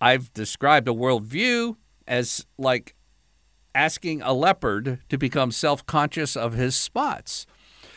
I've 0.00 0.32
described 0.32 0.88
a 0.88 0.92
worldview 0.92 1.76
as 2.08 2.44
like 2.58 2.96
asking 3.74 4.20
a 4.22 4.32
leopard 4.32 4.98
to 5.08 5.16
become 5.16 5.52
self 5.52 5.86
conscious 5.86 6.36
of 6.36 6.54
his 6.54 6.74
spots. 6.74 7.46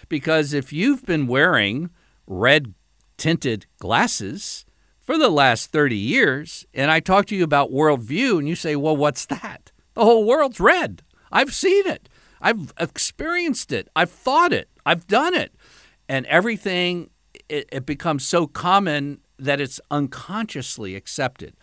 Because 0.08 0.54
if 0.54 0.72
you've 0.72 1.04
been 1.06 1.25
wearing 1.25 1.90
red 2.28 2.75
tinted 3.18 3.66
glasses, 3.80 4.66
for 5.06 5.18
the 5.18 5.30
last 5.30 5.72
30 5.72 5.96
years, 5.96 6.66
and 6.74 6.90
I 6.90 7.00
talk 7.00 7.28
to 7.28 7.36
you 7.36 7.44
about 7.44 7.72
worldview, 7.72 8.40
and 8.40 8.50
you 8.50 8.56
say, 8.56 8.76
well, 8.76 8.98
what's 8.98 9.26
that? 9.28 9.72
The 9.94 10.04
whole 10.04 10.26
world's 10.26 10.60
red. 10.60 11.04
I've 11.32 11.54
seen 11.54 11.88
it. 11.88 12.10
I've 12.42 12.74
experienced 12.80 13.72
it. 13.72 13.88
I've 13.96 14.12
thought 14.12 14.52
it. 14.52 14.70
I've 14.86 15.08
done 15.08 15.34
it. 15.36 15.54
And 16.10 16.26
everything, 16.26 17.12
it, 17.48 17.70
it 17.72 17.86
becomes 17.86 18.26
so 18.26 18.48
common 18.48 19.22
that 19.38 19.62
it's 19.62 19.80
unconsciously 19.92 20.96
accepted. 20.96 21.56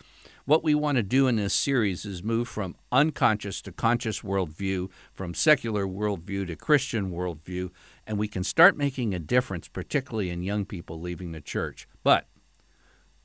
What 0.45 0.63
we 0.63 0.75
want 0.75 0.97
to 0.97 1.03
do 1.03 1.27
in 1.27 1.37
this 1.37 1.53
series 1.53 2.05
is 2.05 2.21
move 2.23 2.47
from 2.49 2.75
unconscious 2.91 3.61
to 3.61 3.71
conscious 3.71 4.21
worldview, 4.21 4.89
from 5.13 5.33
secular 5.33 5.85
worldview 5.85 6.47
to 6.47 6.55
Christian 6.55 7.11
worldview, 7.11 7.71
and 8.05 8.17
we 8.17 8.27
can 8.27 8.43
start 8.43 8.77
making 8.77 9.13
a 9.13 9.19
difference, 9.19 9.69
particularly 9.69 10.29
in 10.29 10.43
young 10.43 10.65
people 10.65 10.99
leaving 10.99 11.31
the 11.31 11.39
church. 11.39 11.87
But 12.03 12.25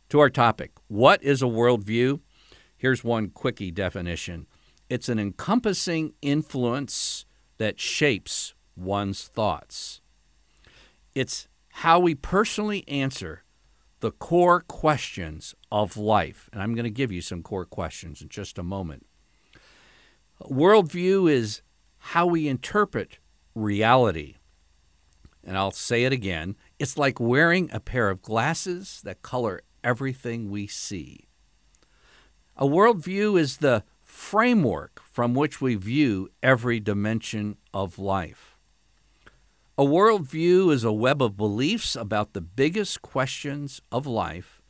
to 0.09 0.21
our 0.21 0.31
topic 0.31 0.73
what 0.89 1.23
is 1.23 1.43
a 1.43 1.47
worldview? 1.47 2.21
Here's 2.77 3.05
one 3.05 3.31
quickie 3.31 3.71
definition 3.71 4.47
it's 4.89 5.09
an 5.09 5.19
encompassing 5.19 6.15
influence 6.23 7.27
that 7.59 7.81
shapes 7.81 8.55
one's 8.77 9.29
thoughts. 9.29 10.01
It's 11.15 11.49
how 11.69 12.01
we 12.01 12.15
personally 12.15 12.87
answer 12.89 13.43
the 14.01 14.13
core 14.13 14.61
questions 14.61 15.55
of 15.71 15.97
life. 15.97 16.49
And 16.53 16.63
I'm 16.63 16.75
going 16.75 16.85
to 16.85 16.91
give 16.91 17.13
you 17.13 17.21
some 17.21 17.43
core 17.43 17.65
questions 17.65 18.23
in 18.23 18.29
just 18.29 18.59
a 18.59 18.63
moment. 18.63 19.07
Worldview 20.45 21.31
is 21.31 21.63
how 21.99 22.27
we 22.27 22.47
interpret 22.47 23.19
reality. 23.55 24.37
And 25.45 25.57
I'll 25.57 25.73
say 25.73 26.05
it 26.05 26.13
again 26.13 26.57
it's 26.79 26.97
like 26.97 27.19
wearing 27.19 27.69
a 27.73 27.81
pair 27.81 28.09
of 28.09 28.23
glasses 28.23 29.01
that 29.05 29.23
color 29.23 29.63
everything 29.89 30.51
we 30.51 30.67
see. 30.67 31.27
A 32.59 32.67
worldview 32.67 33.41
is 33.41 33.57
the 33.57 33.85
framework 34.03 35.01
from 35.03 35.33
which 35.33 35.63
we 35.63 35.77
view 35.77 36.29
every 36.43 36.79
dimension 36.79 37.57
of 37.73 37.99
life. 37.99 38.55
A 39.79 39.85
worldview 39.85 40.71
is 40.71 40.85
a 40.85 40.93
web 40.93 41.23
of 41.23 41.39
beliefs 41.39 41.97
about 41.97 42.35
the 42.35 42.43
biggest 42.43 43.01
questions 43.01 43.81
of 43.91 44.07
life 44.07 44.61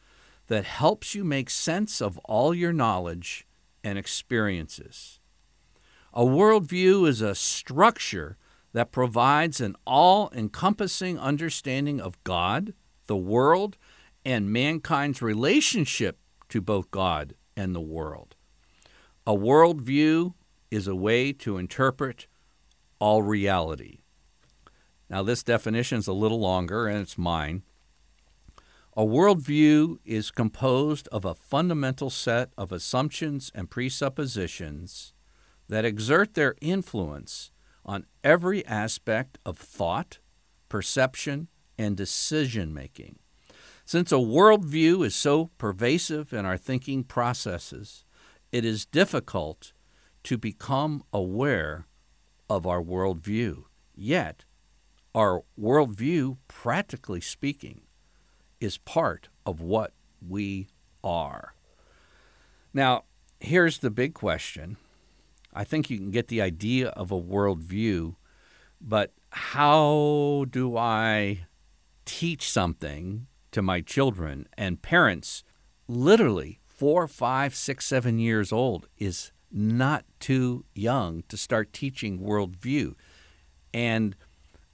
that 0.47 0.65
helps 0.65 1.17
you 1.17 1.25
make 1.25 1.51
sense 1.51 2.01
of 2.01 2.19
all 2.19 2.55
your 2.55 2.73
knowledge 2.73 3.45
and 3.83 3.99
experiences. 3.99 5.19
A 6.15 6.23
worldview 6.23 7.09
is 7.09 7.21
a 7.23 7.35
structure 7.35 8.37
that 8.73 8.93
provides 8.93 9.61
an 9.61 9.75
all 9.85 10.31
encompassing 10.33 11.19
understanding 11.19 12.01
of 12.01 12.23
God, 12.23 12.73
the 13.09 13.17
world, 13.17 13.77
and 14.25 14.53
mankind's 14.53 15.23
relationship 15.23 16.19
to 16.49 16.61
both 16.61 16.91
God 16.91 17.35
and 17.57 17.75
the 17.75 17.81
world. 17.81 18.37
A 19.27 19.35
worldview 19.35 20.35
is 20.71 20.87
a 20.87 20.97
way 20.97 21.33
to 21.33 21.59
interpret 21.59 22.27
all 22.99 23.23
reality. 23.23 23.99
Now, 25.11 25.23
this 25.23 25.43
definition 25.43 25.99
is 25.99 26.07
a 26.07 26.13
little 26.13 26.41
longer, 26.41 26.87
and 26.87 27.01
it's 27.01 27.17
mine. 27.17 27.63
A 28.97 29.03
worldview 29.03 29.99
is 30.05 30.31
composed 30.31 31.09
of 31.09 31.25
a 31.25 31.35
fundamental 31.35 32.11
set 32.11 32.51
of 32.59 32.73
assumptions 32.73 33.53
and 33.55 33.71
presuppositions 33.71 35.13
that 35.69 35.85
exert 35.85 36.35
their 36.35 36.57
influence 36.61 37.51
on 37.85 38.07
every 38.25 38.67
aspect 38.67 39.39
of 39.47 39.57
thought, 39.57 40.19
perception, 40.69 41.49
and 41.79 41.97
decision 41.97 42.75
making. 42.75 43.19
Since 43.89 44.13
a 44.13 44.17
worldview 44.17 45.07
is 45.07 45.15
so 45.15 45.47
pervasive 45.57 46.35
in 46.35 46.45
our 46.45 46.59
thinking 46.59 47.05
processes, 47.05 48.05
it 48.53 48.63
is 48.63 48.85
difficult 48.85 49.73
to 50.25 50.37
become 50.37 51.03
aware 51.11 51.87
of 52.51 52.67
our 52.67 52.83
worldview. 52.83 53.65
Yet, 53.95 54.45
our 55.15 55.43
worldview, 55.59 56.37
practically 56.49 57.23
speaking, 57.23 57.81
is 58.61 58.77
part 58.77 59.31
of 59.47 59.63
what 59.63 59.95
we 60.21 60.69
are. 61.03 61.55
Now, 62.75 63.05
here's 63.41 63.79
the 63.79 63.91
big 63.91 64.13
question. 64.13 64.77
I 65.55 65.65
think 65.65 65.89
you 65.89 65.97
can 65.97 66.11
get 66.11 66.29
the 66.29 66.43
idea 66.43 66.89
of 66.89 67.11
a 67.11 67.19
worldview, 67.19 68.17
but 68.83 69.15
how 69.31 70.45
do 70.51 70.77
I 70.77 71.47
teach 72.05 72.51
something 72.51 73.28
to 73.53 73.63
my 73.63 73.81
children 73.81 74.47
and 74.57 74.83
parents 74.83 75.45
literally 75.87 76.61
four, 76.67 77.09
five, 77.09 77.55
six, 77.55 77.87
seven 77.87 78.19
years 78.19 78.53
old 78.53 78.89
is 78.99 79.33
not 79.51 80.05
too 80.21 80.65
young 80.75 81.23
to 81.29 81.37
start 81.37 81.73
teaching 81.73 82.21
worldview. 82.21 82.95
And 83.73 84.15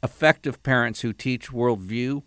effective 0.03 0.63
parents 0.63 1.01
who 1.01 1.13
teach 1.13 1.51
worldview 1.51 2.23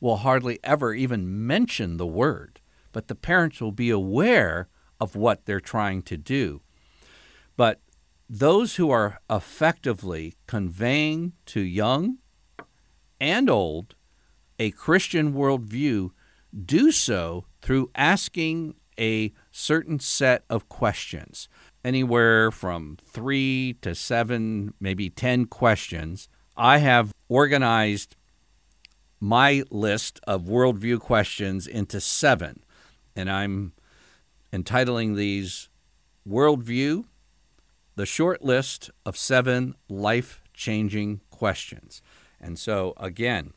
will 0.00 0.16
hardly 0.16 0.58
ever 0.64 0.94
even 0.94 1.46
mention 1.46 1.96
the 1.96 2.06
word, 2.06 2.60
but 2.92 3.08
the 3.08 3.14
parents 3.14 3.60
will 3.60 3.72
be 3.72 3.90
aware 3.90 4.68
of 4.98 5.14
what 5.14 5.44
they're 5.44 5.60
trying 5.60 6.02
to 6.02 6.16
do. 6.16 6.62
But 7.56 7.80
those 8.28 8.76
who 8.76 8.90
are 8.90 9.20
effectively 9.28 10.34
conveying 10.46 11.34
to 11.46 11.60
young 11.60 12.18
and 13.20 13.50
old 13.50 13.94
a 14.60 14.70
Christian 14.72 15.32
worldview 15.32 16.10
do 16.66 16.92
so 16.92 17.46
through 17.62 17.90
asking 17.94 18.74
a 18.98 19.32
certain 19.50 19.98
set 19.98 20.44
of 20.50 20.68
questions, 20.68 21.48
anywhere 21.82 22.50
from 22.50 22.98
three 23.02 23.78
to 23.80 23.94
seven, 23.94 24.74
maybe 24.78 25.08
10 25.08 25.46
questions. 25.46 26.28
I 26.58 26.76
have 26.78 27.14
organized 27.26 28.16
my 29.18 29.64
list 29.70 30.20
of 30.24 30.42
worldview 30.42 31.00
questions 31.00 31.66
into 31.66 31.98
seven, 31.98 32.62
and 33.16 33.30
I'm 33.30 33.72
entitling 34.52 35.14
these 35.14 35.70
Worldview, 36.28 37.04
the 37.96 38.04
short 38.04 38.42
list 38.44 38.90
of 39.06 39.16
seven 39.16 39.74
life 39.88 40.42
changing 40.52 41.22
questions. 41.30 42.02
And 42.38 42.58
so, 42.58 42.92
again, 42.98 43.54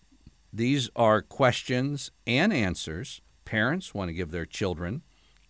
these 0.53 0.89
are 0.95 1.23
questions 1.23 2.11
and 2.27 2.53
answers 2.53 3.21
parents 3.43 3.93
want 3.93 4.09
to 4.09 4.13
give 4.13 4.31
their 4.31 4.45
children, 4.45 5.01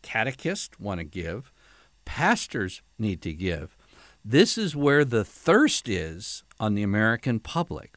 catechists 0.01 0.79
want 0.79 0.99
to 0.99 1.03
give, 1.03 1.51
pastors 2.05 2.81
need 2.97 3.21
to 3.21 3.33
give. 3.33 3.75
This 4.23 4.57
is 4.57 4.75
where 4.75 5.03
the 5.03 5.25
thirst 5.25 5.89
is 5.89 6.43
on 6.59 6.73
the 6.73 6.83
American 6.83 7.39
public. 7.39 7.95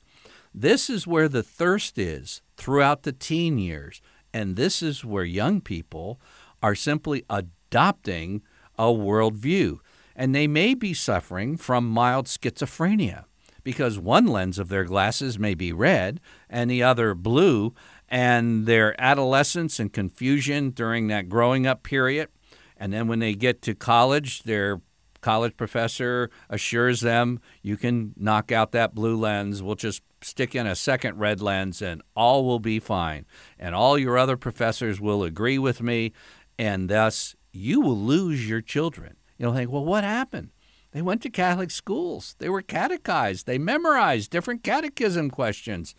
This 0.53 0.91
is 0.91 1.07
where 1.07 1.29
the 1.29 1.43
thirst 1.43 1.97
is 1.97 2.43
throughout 2.57 3.05
the 3.05 3.13
teen 3.13 3.59
years. 3.59 4.01
And 4.35 4.57
this 4.57 4.83
is 4.83 5.05
where 5.05 5.25
young 5.25 5.61
people 5.61 6.21
are 6.63 6.75
simply 6.75 7.25
adopting 7.31 8.43
a 8.79 8.87
worldview. 8.87 9.79
And 10.17 10.35
they 10.35 10.47
may 10.47 10.75
be 10.75 10.95
suffering 10.95 11.57
from 11.57 11.89
mild 11.89 12.27
schizophrenia 12.27 13.25
because 13.67 13.99
one 13.99 14.29
lens 14.29 14.61
of 14.61 14.69
their 14.69 14.85
glasses 14.85 15.41
may 15.41 15.53
be 15.53 15.73
red 15.73 16.21
and 16.49 16.71
the 16.71 16.85
other 16.85 17.17
blue, 17.17 17.75
and 18.09 18.65
their 18.65 18.95
adolescence 19.01 19.81
and 19.81 19.93
confusion 19.93 20.71
during 20.71 21.09
that 21.09 21.29
growing 21.29 21.67
up 21.67 21.83
period. 21.83 22.29
And 22.77 22.93
then 22.93 23.09
when 23.09 23.19
they 23.19 23.35
get 23.35 23.63
to 23.63 23.75
college, 23.75 24.45
they're 24.45 24.81
college 25.21 25.57
professor 25.57 26.31
assures 26.49 27.01
them 27.01 27.41
you 27.61 27.77
can 27.77 28.15
knock 28.17 28.53
out 28.53 28.71
that 28.71 28.95
blue 28.95 29.17
lens. 29.17 29.65
We'll 29.65 29.75
just 29.75 30.03
stick 30.23 30.55
in 30.55 30.69
a 30.69 30.77
second 30.77 31.19
red 31.19 31.41
lens 31.41 31.83
and 31.83 32.01
all 32.15 32.45
will 32.45 32.61
be 32.61 32.79
fine. 32.79 33.27
And 33.59 33.75
all 33.75 33.99
your 33.99 34.17
other 34.17 34.37
professors 34.37 35.01
will 35.01 35.25
agree 35.25 35.59
with 35.59 35.83
me, 35.83 36.13
and 36.57 36.89
thus 36.89 37.35
you 37.53 37.81
will 37.81 37.99
lose 37.99 38.49
your 38.49 38.61
children. 38.61 39.17
You'll 39.39 39.55
think, 39.55 39.73
well, 39.73 39.85
what 39.85 40.05
happened? 40.05 40.51
They 40.97 41.03
went 41.03 41.21
to 41.25 41.29
Catholic 41.31 41.71
schools. 41.71 42.37
They 42.39 42.49
were 42.49 42.63
catechized. 42.63 43.45
They 43.45 43.59
memorized 43.59 44.31
different 44.31 44.63
catechism 44.63 45.29
questions. 45.31 45.95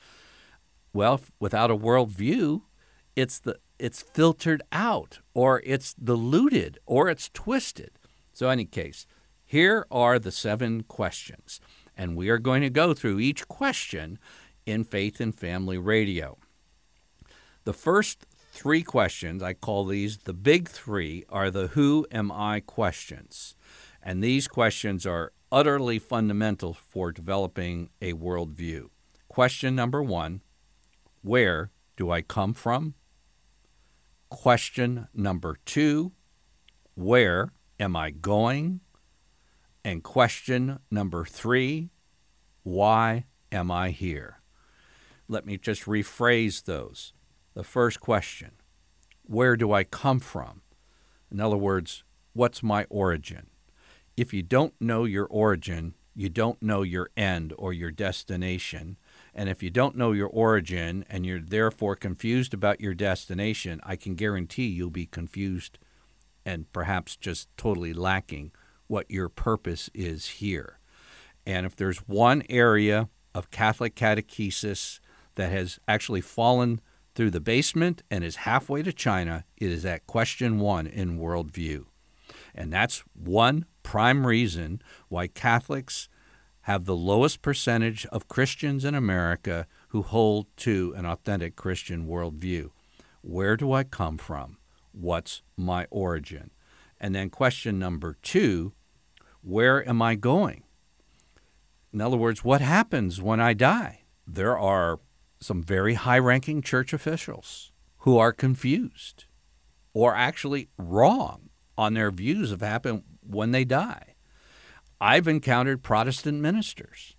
Well, 0.91 1.21
without 1.39 1.69
a 1.69 1.77
worldview, 1.77 2.63
it's 3.15 3.37
the 3.37 3.59
it's 3.77 4.01
filtered 4.01 4.63
out 4.71 5.19
or 5.35 5.61
it's 5.63 5.93
diluted 5.93 6.79
or 6.87 7.09
it's 7.09 7.29
twisted. 7.31 7.91
So, 8.33 8.49
any 8.49 8.65
case, 8.65 9.05
here 9.45 9.85
are 9.91 10.17
the 10.17 10.31
seven 10.31 10.81
questions, 10.81 11.61
and 11.95 12.17
we 12.17 12.29
are 12.29 12.39
going 12.39 12.63
to 12.63 12.71
go 12.71 12.95
through 12.95 13.19
each 13.19 13.47
question 13.47 14.17
in 14.65 14.83
Faith 14.83 15.19
and 15.19 15.35
Family 15.35 15.77
Radio. 15.77 16.39
The 17.65 17.73
first 17.73 18.25
three 18.51 18.81
questions, 18.81 19.43
I 19.43 19.53
call 19.53 19.85
these 19.85 20.17
the 20.17 20.33
big 20.33 20.67
three, 20.67 21.23
are 21.29 21.51
the 21.51 21.67
who 21.67 22.07
am 22.11 22.31
I 22.31 22.61
questions. 22.61 23.53
And 24.07 24.23
these 24.23 24.47
questions 24.47 25.05
are 25.05 25.33
utterly 25.51 25.99
fundamental 25.99 26.73
for 26.73 27.11
developing 27.11 27.89
a 28.01 28.13
worldview. 28.13 28.87
Question 29.27 29.75
number 29.75 30.01
one 30.01 30.39
Where 31.23 31.71
do 31.97 32.09
I 32.09 32.21
come 32.21 32.53
from? 32.53 32.93
Question 34.29 35.09
number 35.13 35.57
two 35.65 36.13
Where 36.95 37.51
am 37.81 37.97
I 37.97 38.11
going? 38.11 38.79
And 39.83 40.01
question 40.05 40.79
number 40.89 41.25
three 41.25 41.89
Why 42.63 43.25
am 43.51 43.69
I 43.69 43.89
here? 43.89 44.39
Let 45.27 45.45
me 45.45 45.57
just 45.57 45.83
rephrase 45.83 46.63
those. 46.63 47.11
The 47.55 47.65
first 47.65 47.99
question 47.99 48.51
Where 49.23 49.57
do 49.57 49.73
I 49.73 49.83
come 49.83 50.21
from? 50.21 50.61
In 51.29 51.41
other 51.41 51.57
words, 51.57 52.05
what's 52.31 52.63
my 52.63 52.85
origin? 52.89 53.47
If 54.17 54.33
you 54.33 54.41
don't 54.41 54.73
know 54.81 55.03
your 55.03 55.27
origin, 55.27 55.93
you 56.15 56.27
don't 56.27 56.59
know 56.59 56.81
your 56.81 57.11
end 57.15 57.53
or 57.55 57.71
your 57.71 57.91
destination. 57.91 58.97
And 59.35 59.47
if 59.47 59.61
you 59.61 59.69
don't 59.69 59.95
know 59.95 60.11
your 60.11 60.27
origin 60.27 61.05
and 61.07 61.23
you're 61.23 61.39
therefore 61.39 61.95
confused 61.95 62.51
about 62.51 62.81
your 62.81 62.95
destination, 62.95 63.79
I 63.83 63.95
can 63.95 64.15
guarantee 64.15 64.65
you'll 64.65 64.89
be 64.89 65.05
confused 65.05 65.77
and 66.43 66.71
perhaps 66.73 67.15
just 67.15 67.55
totally 67.57 67.93
lacking 67.93 68.53
what 68.87 69.11
your 69.11 69.29
purpose 69.29 69.87
is 69.93 70.25
here. 70.25 70.79
And 71.45 71.67
if 71.67 71.75
there's 71.75 71.99
one 71.99 72.41
area 72.49 73.09
of 73.35 73.51
Catholic 73.51 73.93
catechesis 73.93 74.99
that 75.35 75.51
has 75.51 75.79
actually 75.87 76.21
fallen 76.21 76.81
through 77.13 77.29
the 77.29 77.39
basement 77.39 78.01
and 78.09 78.23
is 78.23 78.37
halfway 78.37 78.81
to 78.81 78.91
China, 78.91 79.45
it 79.57 79.69
is 79.69 79.85
at 79.85 80.07
question 80.07 80.57
one 80.59 80.87
in 80.87 81.19
worldview. 81.19 81.85
And 82.55 82.73
that's 82.73 83.03
one 83.13 83.65
prime 83.87 84.27
reason 84.27 84.81
why 85.07 85.27
Catholics 85.27 86.09
have 86.63 86.83
the 86.83 86.93
lowest 86.93 87.41
percentage 87.41 88.05
of 88.07 88.27
Christians 88.27 88.83
in 88.83 88.93
America 88.93 89.65
who 89.89 90.01
hold 90.01 90.47
to 90.57 90.93
an 90.97 91.05
authentic 91.05 91.55
Christian 91.55 92.05
worldview. 92.05 92.71
Where 93.21 93.55
do 93.55 93.71
I 93.71 93.85
come 93.85 94.17
from? 94.17 94.57
What's 94.91 95.41
my 95.55 95.87
origin? 95.89 96.51
And 96.99 97.15
then 97.15 97.29
question 97.29 97.79
number 97.79 98.17
two 98.21 98.73
where 99.41 99.87
am 99.87 100.01
I 100.01 100.15
going? 100.15 100.63
In 101.93 102.01
other 102.01 102.17
words, 102.17 102.43
what 102.43 102.59
happens 102.59 103.21
when 103.21 103.39
I 103.39 103.53
die? 103.53 104.01
There 104.27 104.57
are 104.57 104.99
some 105.39 105.63
very 105.63 105.93
high 105.93 106.19
ranking 106.19 106.61
church 106.61 106.91
officials 106.91 107.71
who 107.99 108.17
are 108.17 108.33
confused 108.33 109.23
or 109.93 110.13
actually 110.13 110.67
wrong 110.77 111.47
on 111.77 111.93
their 111.93 112.11
views 112.11 112.51
of 112.51 112.59
happen 112.59 113.03
when 113.29 113.51
they 113.51 113.63
die. 113.63 114.15
I've 114.99 115.27
encountered 115.27 115.83
Protestant 115.83 116.41
ministers 116.41 117.15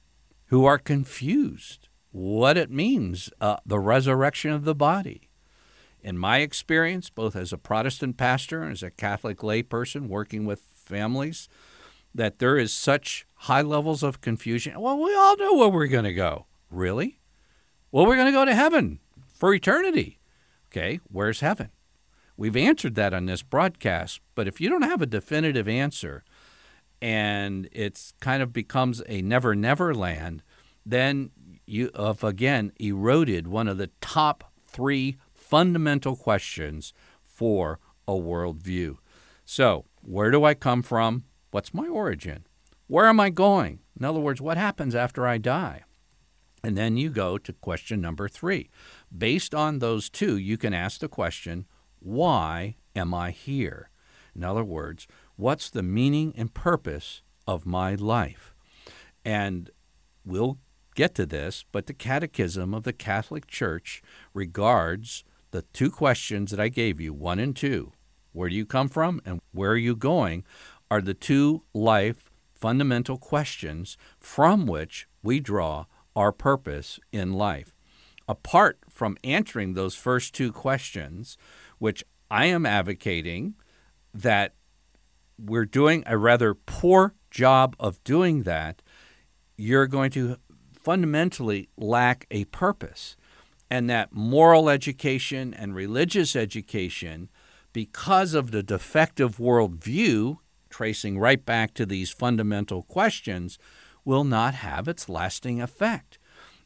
who 0.47 0.65
are 0.65 0.79
confused 0.79 1.89
what 2.11 2.57
it 2.57 2.71
means, 2.71 3.31
uh, 3.41 3.59
the 3.65 3.79
resurrection 3.79 4.51
of 4.51 4.65
the 4.65 4.75
body. 4.75 5.29
In 6.01 6.19
my 6.19 6.39
experience, 6.39 7.11
both 7.11 7.37
as 7.37 7.53
a 7.53 7.59
Protestant 7.59 8.17
pastor 8.17 8.63
and 8.63 8.73
as 8.73 8.83
a 8.83 8.91
Catholic 8.91 9.39
layperson 9.39 10.09
working 10.09 10.47
with 10.47 10.61
families, 10.61 11.49
that 12.15 12.39
there 12.39 12.57
is 12.57 12.73
such 12.73 13.27
high 13.35 13.63
levels 13.63 14.03
of 14.03 14.21
confusion. 14.21 14.81
Well, 14.81 14.99
we 14.99 15.15
all 15.15 15.37
know 15.37 15.55
where 15.55 15.69
we're 15.69 15.87
going 15.87 16.05
to 16.05 16.15
go. 16.15 16.47
Really? 16.71 17.21
Well, 17.93 18.07
we're 18.07 18.17
going 18.17 18.27
to 18.27 18.33
go 18.33 18.45
to 18.45 18.55
heaven 18.55 19.01
for 19.35 19.53
eternity. 19.55 20.19
Okay, 20.71 21.01
where's 21.11 21.41
heaven? 21.41 21.71
We've 22.39 22.57
answered 22.57 22.95
that 22.95 23.13
on 23.13 23.27
this 23.27 23.43
broadcast, 23.43 24.21
but 24.37 24.47
if 24.47 24.61
you 24.61 24.71
don't 24.71 24.83
have 24.83 25.03
a 25.03 25.07
definitive 25.07 25.67
answer, 25.67 26.23
and 27.03 27.69
it's 27.73 28.13
kind 28.21 28.45
of 28.45 28.53
becomes 28.53 29.03
a 29.09 29.23
never 29.23 29.57
never 29.57 29.93
land, 29.93 30.45
then 30.87 31.31
you 31.67 31.91
have 31.97 32.23
again 32.23 32.71
eroded 32.79 33.49
one 33.49 33.67
of 33.67 33.77
the 33.77 33.91
top 34.01 34.53
three 34.65 35.17
fundamental 35.35 36.15
questions 36.15 36.93
for 37.25 37.81
a 38.07 38.13
worldview. 38.13 38.99
So, 39.45 39.87
where 40.01 40.31
do 40.31 40.45
I 40.45 40.55
come 40.55 40.83
from? 40.83 41.25
What's 41.51 41.75
my 41.75 41.89
origin? 41.89 42.47
Where 42.87 43.07
am 43.07 43.19
I 43.19 43.31
going? 43.31 43.81
In 43.99 44.05
other 44.05 44.21
words, 44.21 44.41
what 44.41 44.57
happens 44.57 44.95
after 44.95 45.27
I 45.27 45.39
die? 45.39 45.83
And 46.63 46.79
then 46.79 46.97
you 46.97 47.11
go 47.11 47.37
to 47.37 47.53
question 47.53 48.01
number 48.01 48.29
three. 48.29 48.71
Based 49.17 49.57
on 49.57 49.81
those 49.81 50.09
two, 50.09 50.37
you 50.37 50.57
can 50.57 50.73
ask 50.73 51.01
the 51.01 51.09
question, 51.09 51.67
why 52.01 52.77
am 52.95 53.15
I 53.15 53.31
here? 53.31 53.91
In 54.35 54.45
other 54.45 54.65
words, 54.65 55.07
what's 55.37 55.71
the 55.71 55.83
meaning 55.83 56.33
and 56.37 56.53
purpose 56.53 57.23
of 57.47 57.67
my 57.67 57.95
life? 57.95 58.55
And 59.25 59.71
we'll 60.25 60.59
get 60.95 61.15
to 61.17 61.27
this, 61.27 61.65
but 61.73 61.87
the 61.87 61.95
Catechism 61.95 62.75
of 62.75 62.85
the 62.85 62.93
Catholic 62.93 63.47
Church 63.47 64.03
regards 64.35 65.25
the 65.51 65.63
two 65.73 65.91
questions 65.91 66.51
that 66.51 66.61
I 66.61 66.69
gave 66.69 67.01
you, 67.01 67.13
one 67.13 67.39
and 67.39 67.55
two 67.55 67.93
where 68.33 68.49
do 68.49 68.55
you 68.55 68.67
come 68.67 68.89
from 68.89 69.21
and 69.25 69.41
where 69.53 69.73
are 69.73 69.77
you 69.77 69.97
going 69.97 70.45
are 70.91 71.01
the 71.01 71.15
two 71.15 71.65
life 71.75 72.31
fundamental 72.55 73.19
questions 73.19 73.97
from 74.21 74.67
which 74.67 75.09
we 75.23 75.41
draw 75.41 75.87
our 76.15 76.33
purpose 76.33 76.99
in 77.13 77.33
life. 77.33 77.75
Apart 78.29 78.79
from 78.89 79.17
answering 79.25 79.75
those 79.75 79.95
first 79.95 80.35
two 80.35 80.53
questions, 80.53 81.37
which 81.79 82.05
I 82.31 82.47
am 82.47 82.67
advocating 82.67 83.55
that 84.13 84.55
we're 85.39 85.65
doing 85.65 86.03
a 86.07 86.19
rather 86.19 86.55
poor 86.55 87.15
job 87.31 87.77
of 87.79 88.03
doing 88.05 88.43
that, 88.43 88.83
you're 89.57 89.87
going 89.87 90.11
to 90.13 90.37
fundamentally 90.73 91.69
lack 91.77 92.27
a 92.31 92.45
purpose. 92.47 93.17
And 93.71 93.89
that 93.91 94.13
moral 94.13 94.71
education 94.71 95.53
and 95.53 95.75
religious 95.75 96.35
education, 96.35 97.29
because 97.73 98.33
of 98.33 98.51
the 98.51 98.63
defective 98.63 99.37
worldview, 99.37 100.39
tracing 100.71 101.19
right 101.19 101.45
back 101.45 101.75
to 101.75 101.85
these 101.85 102.11
fundamental 102.11 102.83
questions, 102.83 103.59
will 104.05 104.25
not 104.25 104.55
have 104.55 104.89
its 104.89 105.09
lasting 105.09 105.61
effect. 105.61 106.19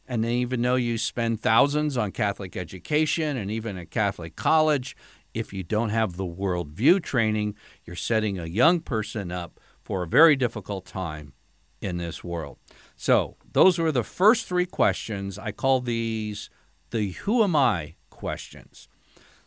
And 0.07 0.25
even 0.25 0.61
though 0.61 0.75
you 0.75 0.97
spend 0.97 1.39
thousands 1.39 1.97
on 1.97 2.11
Catholic 2.11 2.57
education 2.57 3.37
and 3.37 3.49
even 3.49 3.77
a 3.77 3.85
Catholic 3.85 4.35
college, 4.35 4.95
if 5.33 5.53
you 5.53 5.63
don't 5.63 5.89
have 5.89 6.17
the 6.17 6.25
worldview 6.25 7.01
training, 7.01 7.55
you're 7.85 7.95
setting 7.95 8.37
a 8.37 8.45
young 8.45 8.79
person 8.79 9.31
up 9.31 9.59
for 9.81 10.03
a 10.03 10.07
very 10.07 10.35
difficult 10.35 10.85
time 10.85 11.33
in 11.81 11.97
this 11.97 12.23
world. 12.23 12.57
So, 12.95 13.37
those 13.51 13.77
were 13.77 13.91
the 13.91 14.03
first 14.03 14.47
three 14.47 14.65
questions. 14.65 15.37
I 15.37 15.51
call 15.51 15.81
these 15.81 16.49
the 16.91 17.11
who 17.11 17.43
am 17.43 17.55
I 17.55 17.95
questions. 18.09 18.87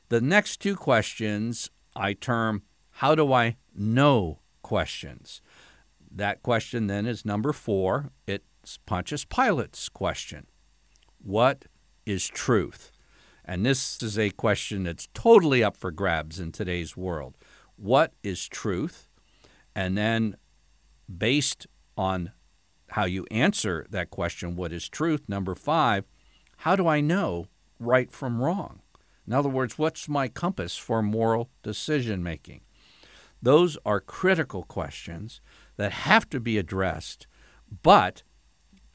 The 0.09 0.21
next 0.21 0.59
two 0.59 0.77
questions 0.77 1.71
I 1.95 2.13
term 2.13 2.63
how 2.91 3.15
do 3.15 3.33
I 3.33 3.57
know 3.75 4.41
questions. 4.63 5.43
That 6.11 6.43
question 6.43 6.87
then 6.87 7.07
is 7.07 7.25
number 7.27 7.53
four. 7.53 8.11
It's 8.27 8.45
Pontius 8.87 9.25
Pilate's 9.25 9.89
question 9.89 10.47
What 11.23 11.67
is 12.05 12.27
truth? 12.27 12.91
And 13.45 13.65
this 13.65 14.03
is 14.03 14.19
a 14.19 14.31
question 14.31 14.83
that's 14.85 15.09
totally 15.15 15.63
up 15.63 15.77
for 15.77 15.93
grabs 15.93 16.41
in 16.41 16.51
today's 16.51 16.97
world. 16.97 17.37
What 17.77 18.13
is 18.23 18.49
truth? 18.49 19.07
And 19.75 19.97
then, 19.97 20.37
based 21.15 21.67
on 21.97 22.33
how 22.91 23.05
you 23.05 23.25
answer 23.31 23.87
that 23.91 24.11
question, 24.11 24.57
what 24.57 24.73
is 24.73 24.89
truth? 24.89 25.23
Number 25.29 25.55
five, 25.55 26.05
how 26.59 26.75
do 26.75 26.89
I 26.89 27.01
know 27.01 27.47
right 27.79 28.11
from 28.11 28.41
wrong? 28.41 28.81
In 29.27 29.33
other 29.33 29.49
words, 29.49 29.79
what's 29.79 30.09
my 30.09 30.29
compass 30.29 30.77
for 30.77 31.03
moral 31.03 31.51
decision 31.63 32.23
making? 32.23 32.63
Those 33.43 33.77
are 33.85 34.01
critical 34.01 34.63
questions 34.65 35.41
that 35.77 35.93
have 35.93 36.29
to 36.31 36.41
be 36.41 36.59
addressed. 36.59 37.27
But 37.83 38.23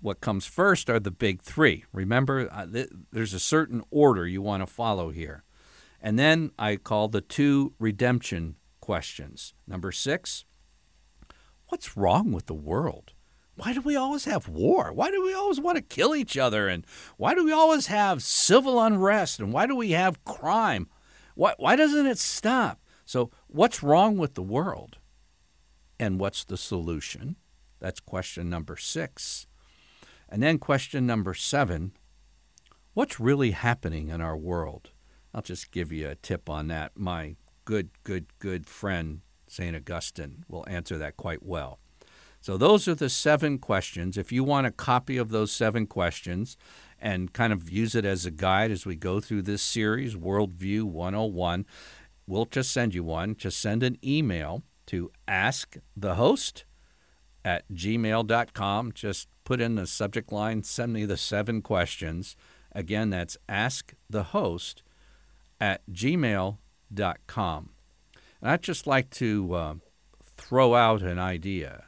what 0.01 0.21
comes 0.21 0.45
first 0.45 0.89
are 0.89 0.99
the 0.99 1.11
big 1.11 1.41
three. 1.41 1.85
Remember, 1.93 2.49
uh, 2.51 2.65
th- 2.65 2.89
there's 3.11 3.33
a 3.33 3.39
certain 3.39 3.83
order 3.91 4.27
you 4.27 4.41
want 4.41 4.61
to 4.61 4.67
follow 4.67 5.11
here. 5.11 5.43
And 6.01 6.17
then 6.17 6.51
I 6.57 6.75
call 6.77 7.07
the 7.07 7.21
two 7.21 7.73
redemption 7.79 8.55
questions. 8.79 9.53
Number 9.67 9.91
six, 9.91 10.45
what's 11.67 11.95
wrong 11.95 12.31
with 12.31 12.47
the 12.47 12.55
world? 12.55 13.13
Why 13.55 13.73
do 13.73 13.81
we 13.81 13.95
always 13.95 14.25
have 14.25 14.47
war? 14.47 14.91
Why 14.91 15.11
do 15.11 15.23
we 15.23 15.33
always 15.33 15.59
want 15.59 15.75
to 15.75 15.83
kill 15.83 16.15
each 16.15 16.37
other? 16.37 16.67
And 16.67 16.85
why 17.17 17.35
do 17.35 17.45
we 17.45 17.51
always 17.51 17.87
have 17.87 18.23
civil 18.23 18.81
unrest? 18.81 19.39
And 19.39 19.53
why 19.53 19.67
do 19.67 19.75
we 19.75 19.91
have 19.91 20.23
crime? 20.25 20.87
Why, 21.35 21.53
why 21.57 21.75
doesn't 21.75 22.07
it 22.07 22.17
stop? 22.17 22.79
So, 23.05 23.29
what's 23.47 23.83
wrong 23.83 24.17
with 24.17 24.33
the 24.33 24.41
world? 24.41 24.97
And 25.99 26.19
what's 26.19 26.43
the 26.43 26.57
solution? 26.57 27.35
That's 27.79 27.99
question 27.99 28.49
number 28.49 28.77
six. 28.77 29.47
And 30.31 30.41
then 30.41 30.59
question 30.59 31.05
number 31.05 31.33
seven 31.33 31.91
what's 32.93 33.19
really 33.19 33.51
happening 33.51 34.07
in 34.07 34.21
our 34.21 34.37
world? 34.37 34.91
I'll 35.33 35.41
just 35.41 35.71
give 35.71 35.91
you 35.91 36.07
a 36.09 36.15
tip 36.15 36.49
on 36.49 36.67
that. 36.67 36.93
My 36.95 37.35
good, 37.65 37.89
good, 38.03 38.27
good 38.39 38.65
friend, 38.65 39.21
St. 39.47 39.75
Augustine, 39.75 40.45
will 40.47 40.65
answer 40.67 40.97
that 40.97 41.17
quite 41.17 41.43
well. 41.43 41.79
So, 42.39 42.57
those 42.57 42.87
are 42.87 42.95
the 42.95 43.09
seven 43.09 43.59
questions. 43.59 44.17
If 44.17 44.31
you 44.31 44.43
want 44.43 44.67
a 44.67 44.71
copy 44.71 45.17
of 45.17 45.29
those 45.29 45.51
seven 45.51 45.85
questions 45.85 46.57
and 46.99 47.33
kind 47.33 47.53
of 47.53 47.69
use 47.69 47.93
it 47.93 48.05
as 48.05 48.25
a 48.25 48.31
guide 48.31 48.71
as 48.71 48.85
we 48.85 48.95
go 48.95 49.19
through 49.19 49.43
this 49.43 49.61
series, 49.61 50.15
Worldview 50.15 50.83
101, 50.83 51.65
we'll 52.25 52.45
just 52.45 52.71
send 52.71 52.95
you 52.95 53.03
one. 53.03 53.35
Just 53.35 53.59
send 53.59 53.83
an 53.83 53.97
email 54.03 54.63
to 54.87 55.11
askthehost 55.27 56.63
at 57.43 57.67
gmail.com. 57.73 58.91
Just 58.93 59.27
put 59.43 59.61
in 59.61 59.75
the 59.75 59.87
subject 59.87 60.31
line, 60.31 60.63
send 60.63 60.93
me 60.93 61.05
the 61.05 61.17
seven 61.17 61.61
questions. 61.61 62.35
Again, 62.73 63.09
that's 63.09 63.37
ask 63.49 63.93
the 64.09 64.23
host 64.23 64.83
at 65.59 65.81
gmail.com. 65.91 67.69
And 68.41 68.49
I'd 68.49 68.63
just 68.63 68.87
like 68.87 69.09
to 69.11 69.53
uh, 69.53 69.73
throw 70.37 70.75
out 70.75 71.01
an 71.01 71.19
idea. 71.19 71.85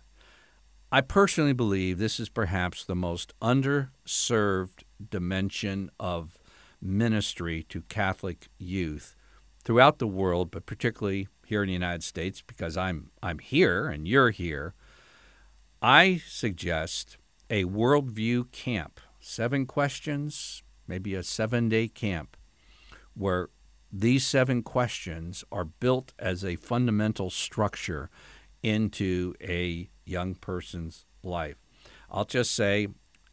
I 0.92 1.02
personally 1.02 1.54
believe 1.54 1.98
this 1.98 2.20
is 2.20 2.30
perhaps 2.30 2.86
the 2.86 2.96
most 2.96 3.34
underserved 3.42 4.84
dimension 5.10 5.90
of 6.00 6.38
ministry 6.80 7.64
to 7.70 7.82
Catholic 7.84 8.48
youth 8.60 9.16
throughout 9.64 9.98
the 9.98 10.08
world, 10.08 10.52
but 10.52 10.68
particularly 10.68 11.28
here 11.48 11.64
in 11.64 11.68
the 11.68 11.74
United 11.74 12.04
States, 12.04 12.44
because 12.46 12.78
I'm 12.78 13.10
I'm 13.24 13.40
here 13.40 13.88
and 13.88 14.08
you're 14.08 14.30
here. 14.30 14.76
I 15.86 16.22
suggest 16.26 17.18
a 17.50 17.66
worldview 17.66 18.54
camp, 18.54 19.02
seven 19.20 19.66
questions, 19.66 20.64
maybe 20.88 21.14
a 21.14 21.24
seven 21.24 21.68
day 21.68 21.90
camp, 21.90 22.38
where 23.16 23.50
these 23.92 24.26
seven 24.26 24.64
questions 24.64 25.44
are 25.52 25.66
built 25.66 26.14
as 26.18 26.46
a 26.46 26.56
fundamental 26.56 27.30
structure 27.30 28.10
into 28.64 29.34
a 29.42 29.90
young 30.06 30.36
person's 30.36 31.06
life. 31.22 31.58
I'll 32.10 32.24
just 32.24 32.56
say 32.56 32.88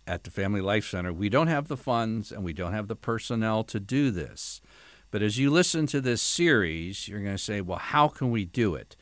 at 0.08 0.24
the 0.24 0.30
Family 0.32 0.60
Life 0.60 0.88
Center, 0.88 1.12
we 1.12 1.28
don't 1.28 1.46
have 1.46 1.68
the 1.68 1.76
funds 1.76 2.32
and 2.32 2.42
we 2.42 2.52
don't 2.52 2.72
have 2.72 2.88
the 2.88 2.96
personnel 2.96 3.62
to 3.62 3.78
do 3.78 4.10
this. 4.10 4.60
But 5.12 5.22
as 5.22 5.38
you 5.38 5.50
listen 5.50 5.86
to 5.86 6.00
this 6.00 6.20
series, 6.20 7.06
you're 7.06 7.22
going 7.22 7.36
to 7.36 7.38
say, 7.38 7.60
well, 7.60 7.78
how 7.78 8.08
can 8.08 8.32
we 8.32 8.44
do 8.44 8.74
it? 8.74 8.96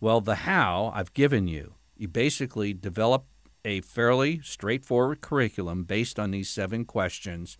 Well, 0.00 0.22
the 0.22 0.36
how 0.36 0.90
I've 0.94 1.12
given 1.12 1.48
you. 1.48 1.74
You 1.96 2.08
basically 2.08 2.72
develop 2.74 3.26
a 3.64 3.80
fairly 3.80 4.40
straightforward 4.42 5.20
curriculum 5.20 5.84
based 5.84 6.18
on 6.18 6.30
these 6.30 6.50
seven 6.50 6.84
questions. 6.84 7.56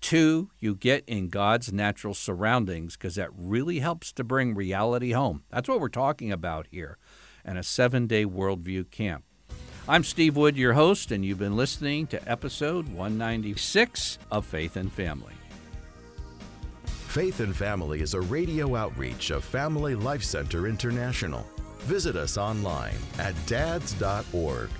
Two, 0.00 0.50
you 0.58 0.74
get 0.74 1.04
in 1.06 1.28
God's 1.28 1.72
natural 1.72 2.14
surroundings 2.14 2.96
because 2.96 3.16
that 3.16 3.30
really 3.34 3.80
helps 3.80 4.12
to 4.12 4.24
bring 4.24 4.54
reality 4.54 5.12
home. 5.12 5.42
That's 5.50 5.68
what 5.68 5.80
we're 5.80 5.88
talking 5.88 6.32
about 6.32 6.66
here 6.70 6.98
and 7.44 7.58
a 7.58 7.62
seven 7.62 8.06
day 8.06 8.24
worldview 8.24 8.90
camp. 8.90 9.24
I'm 9.88 10.04
Steve 10.04 10.36
Wood, 10.36 10.56
your 10.56 10.74
host, 10.74 11.10
and 11.10 11.24
you've 11.24 11.38
been 11.38 11.56
listening 11.56 12.06
to 12.08 12.30
episode 12.30 12.86
196 12.88 14.18
of 14.30 14.46
Faith 14.46 14.76
and 14.76 14.92
Family. 14.92 15.34
Faith 16.84 17.40
and 17.40 17.56
Family 17.56 18.00
is 18.00 18.14
a 18.14 18.20
radio 18.20 18.76
outreach 18.76 19.30
of 19.30 19.44
Family 19.44 19.96
Life 19.96 20.22
Center 20.22 20.68
International. 20.68 21.44
Visit 21.82 22.16
us 22.16 22.38
online 22.38 22.98
at 23.18 23.34
dads.org 23.46 24.70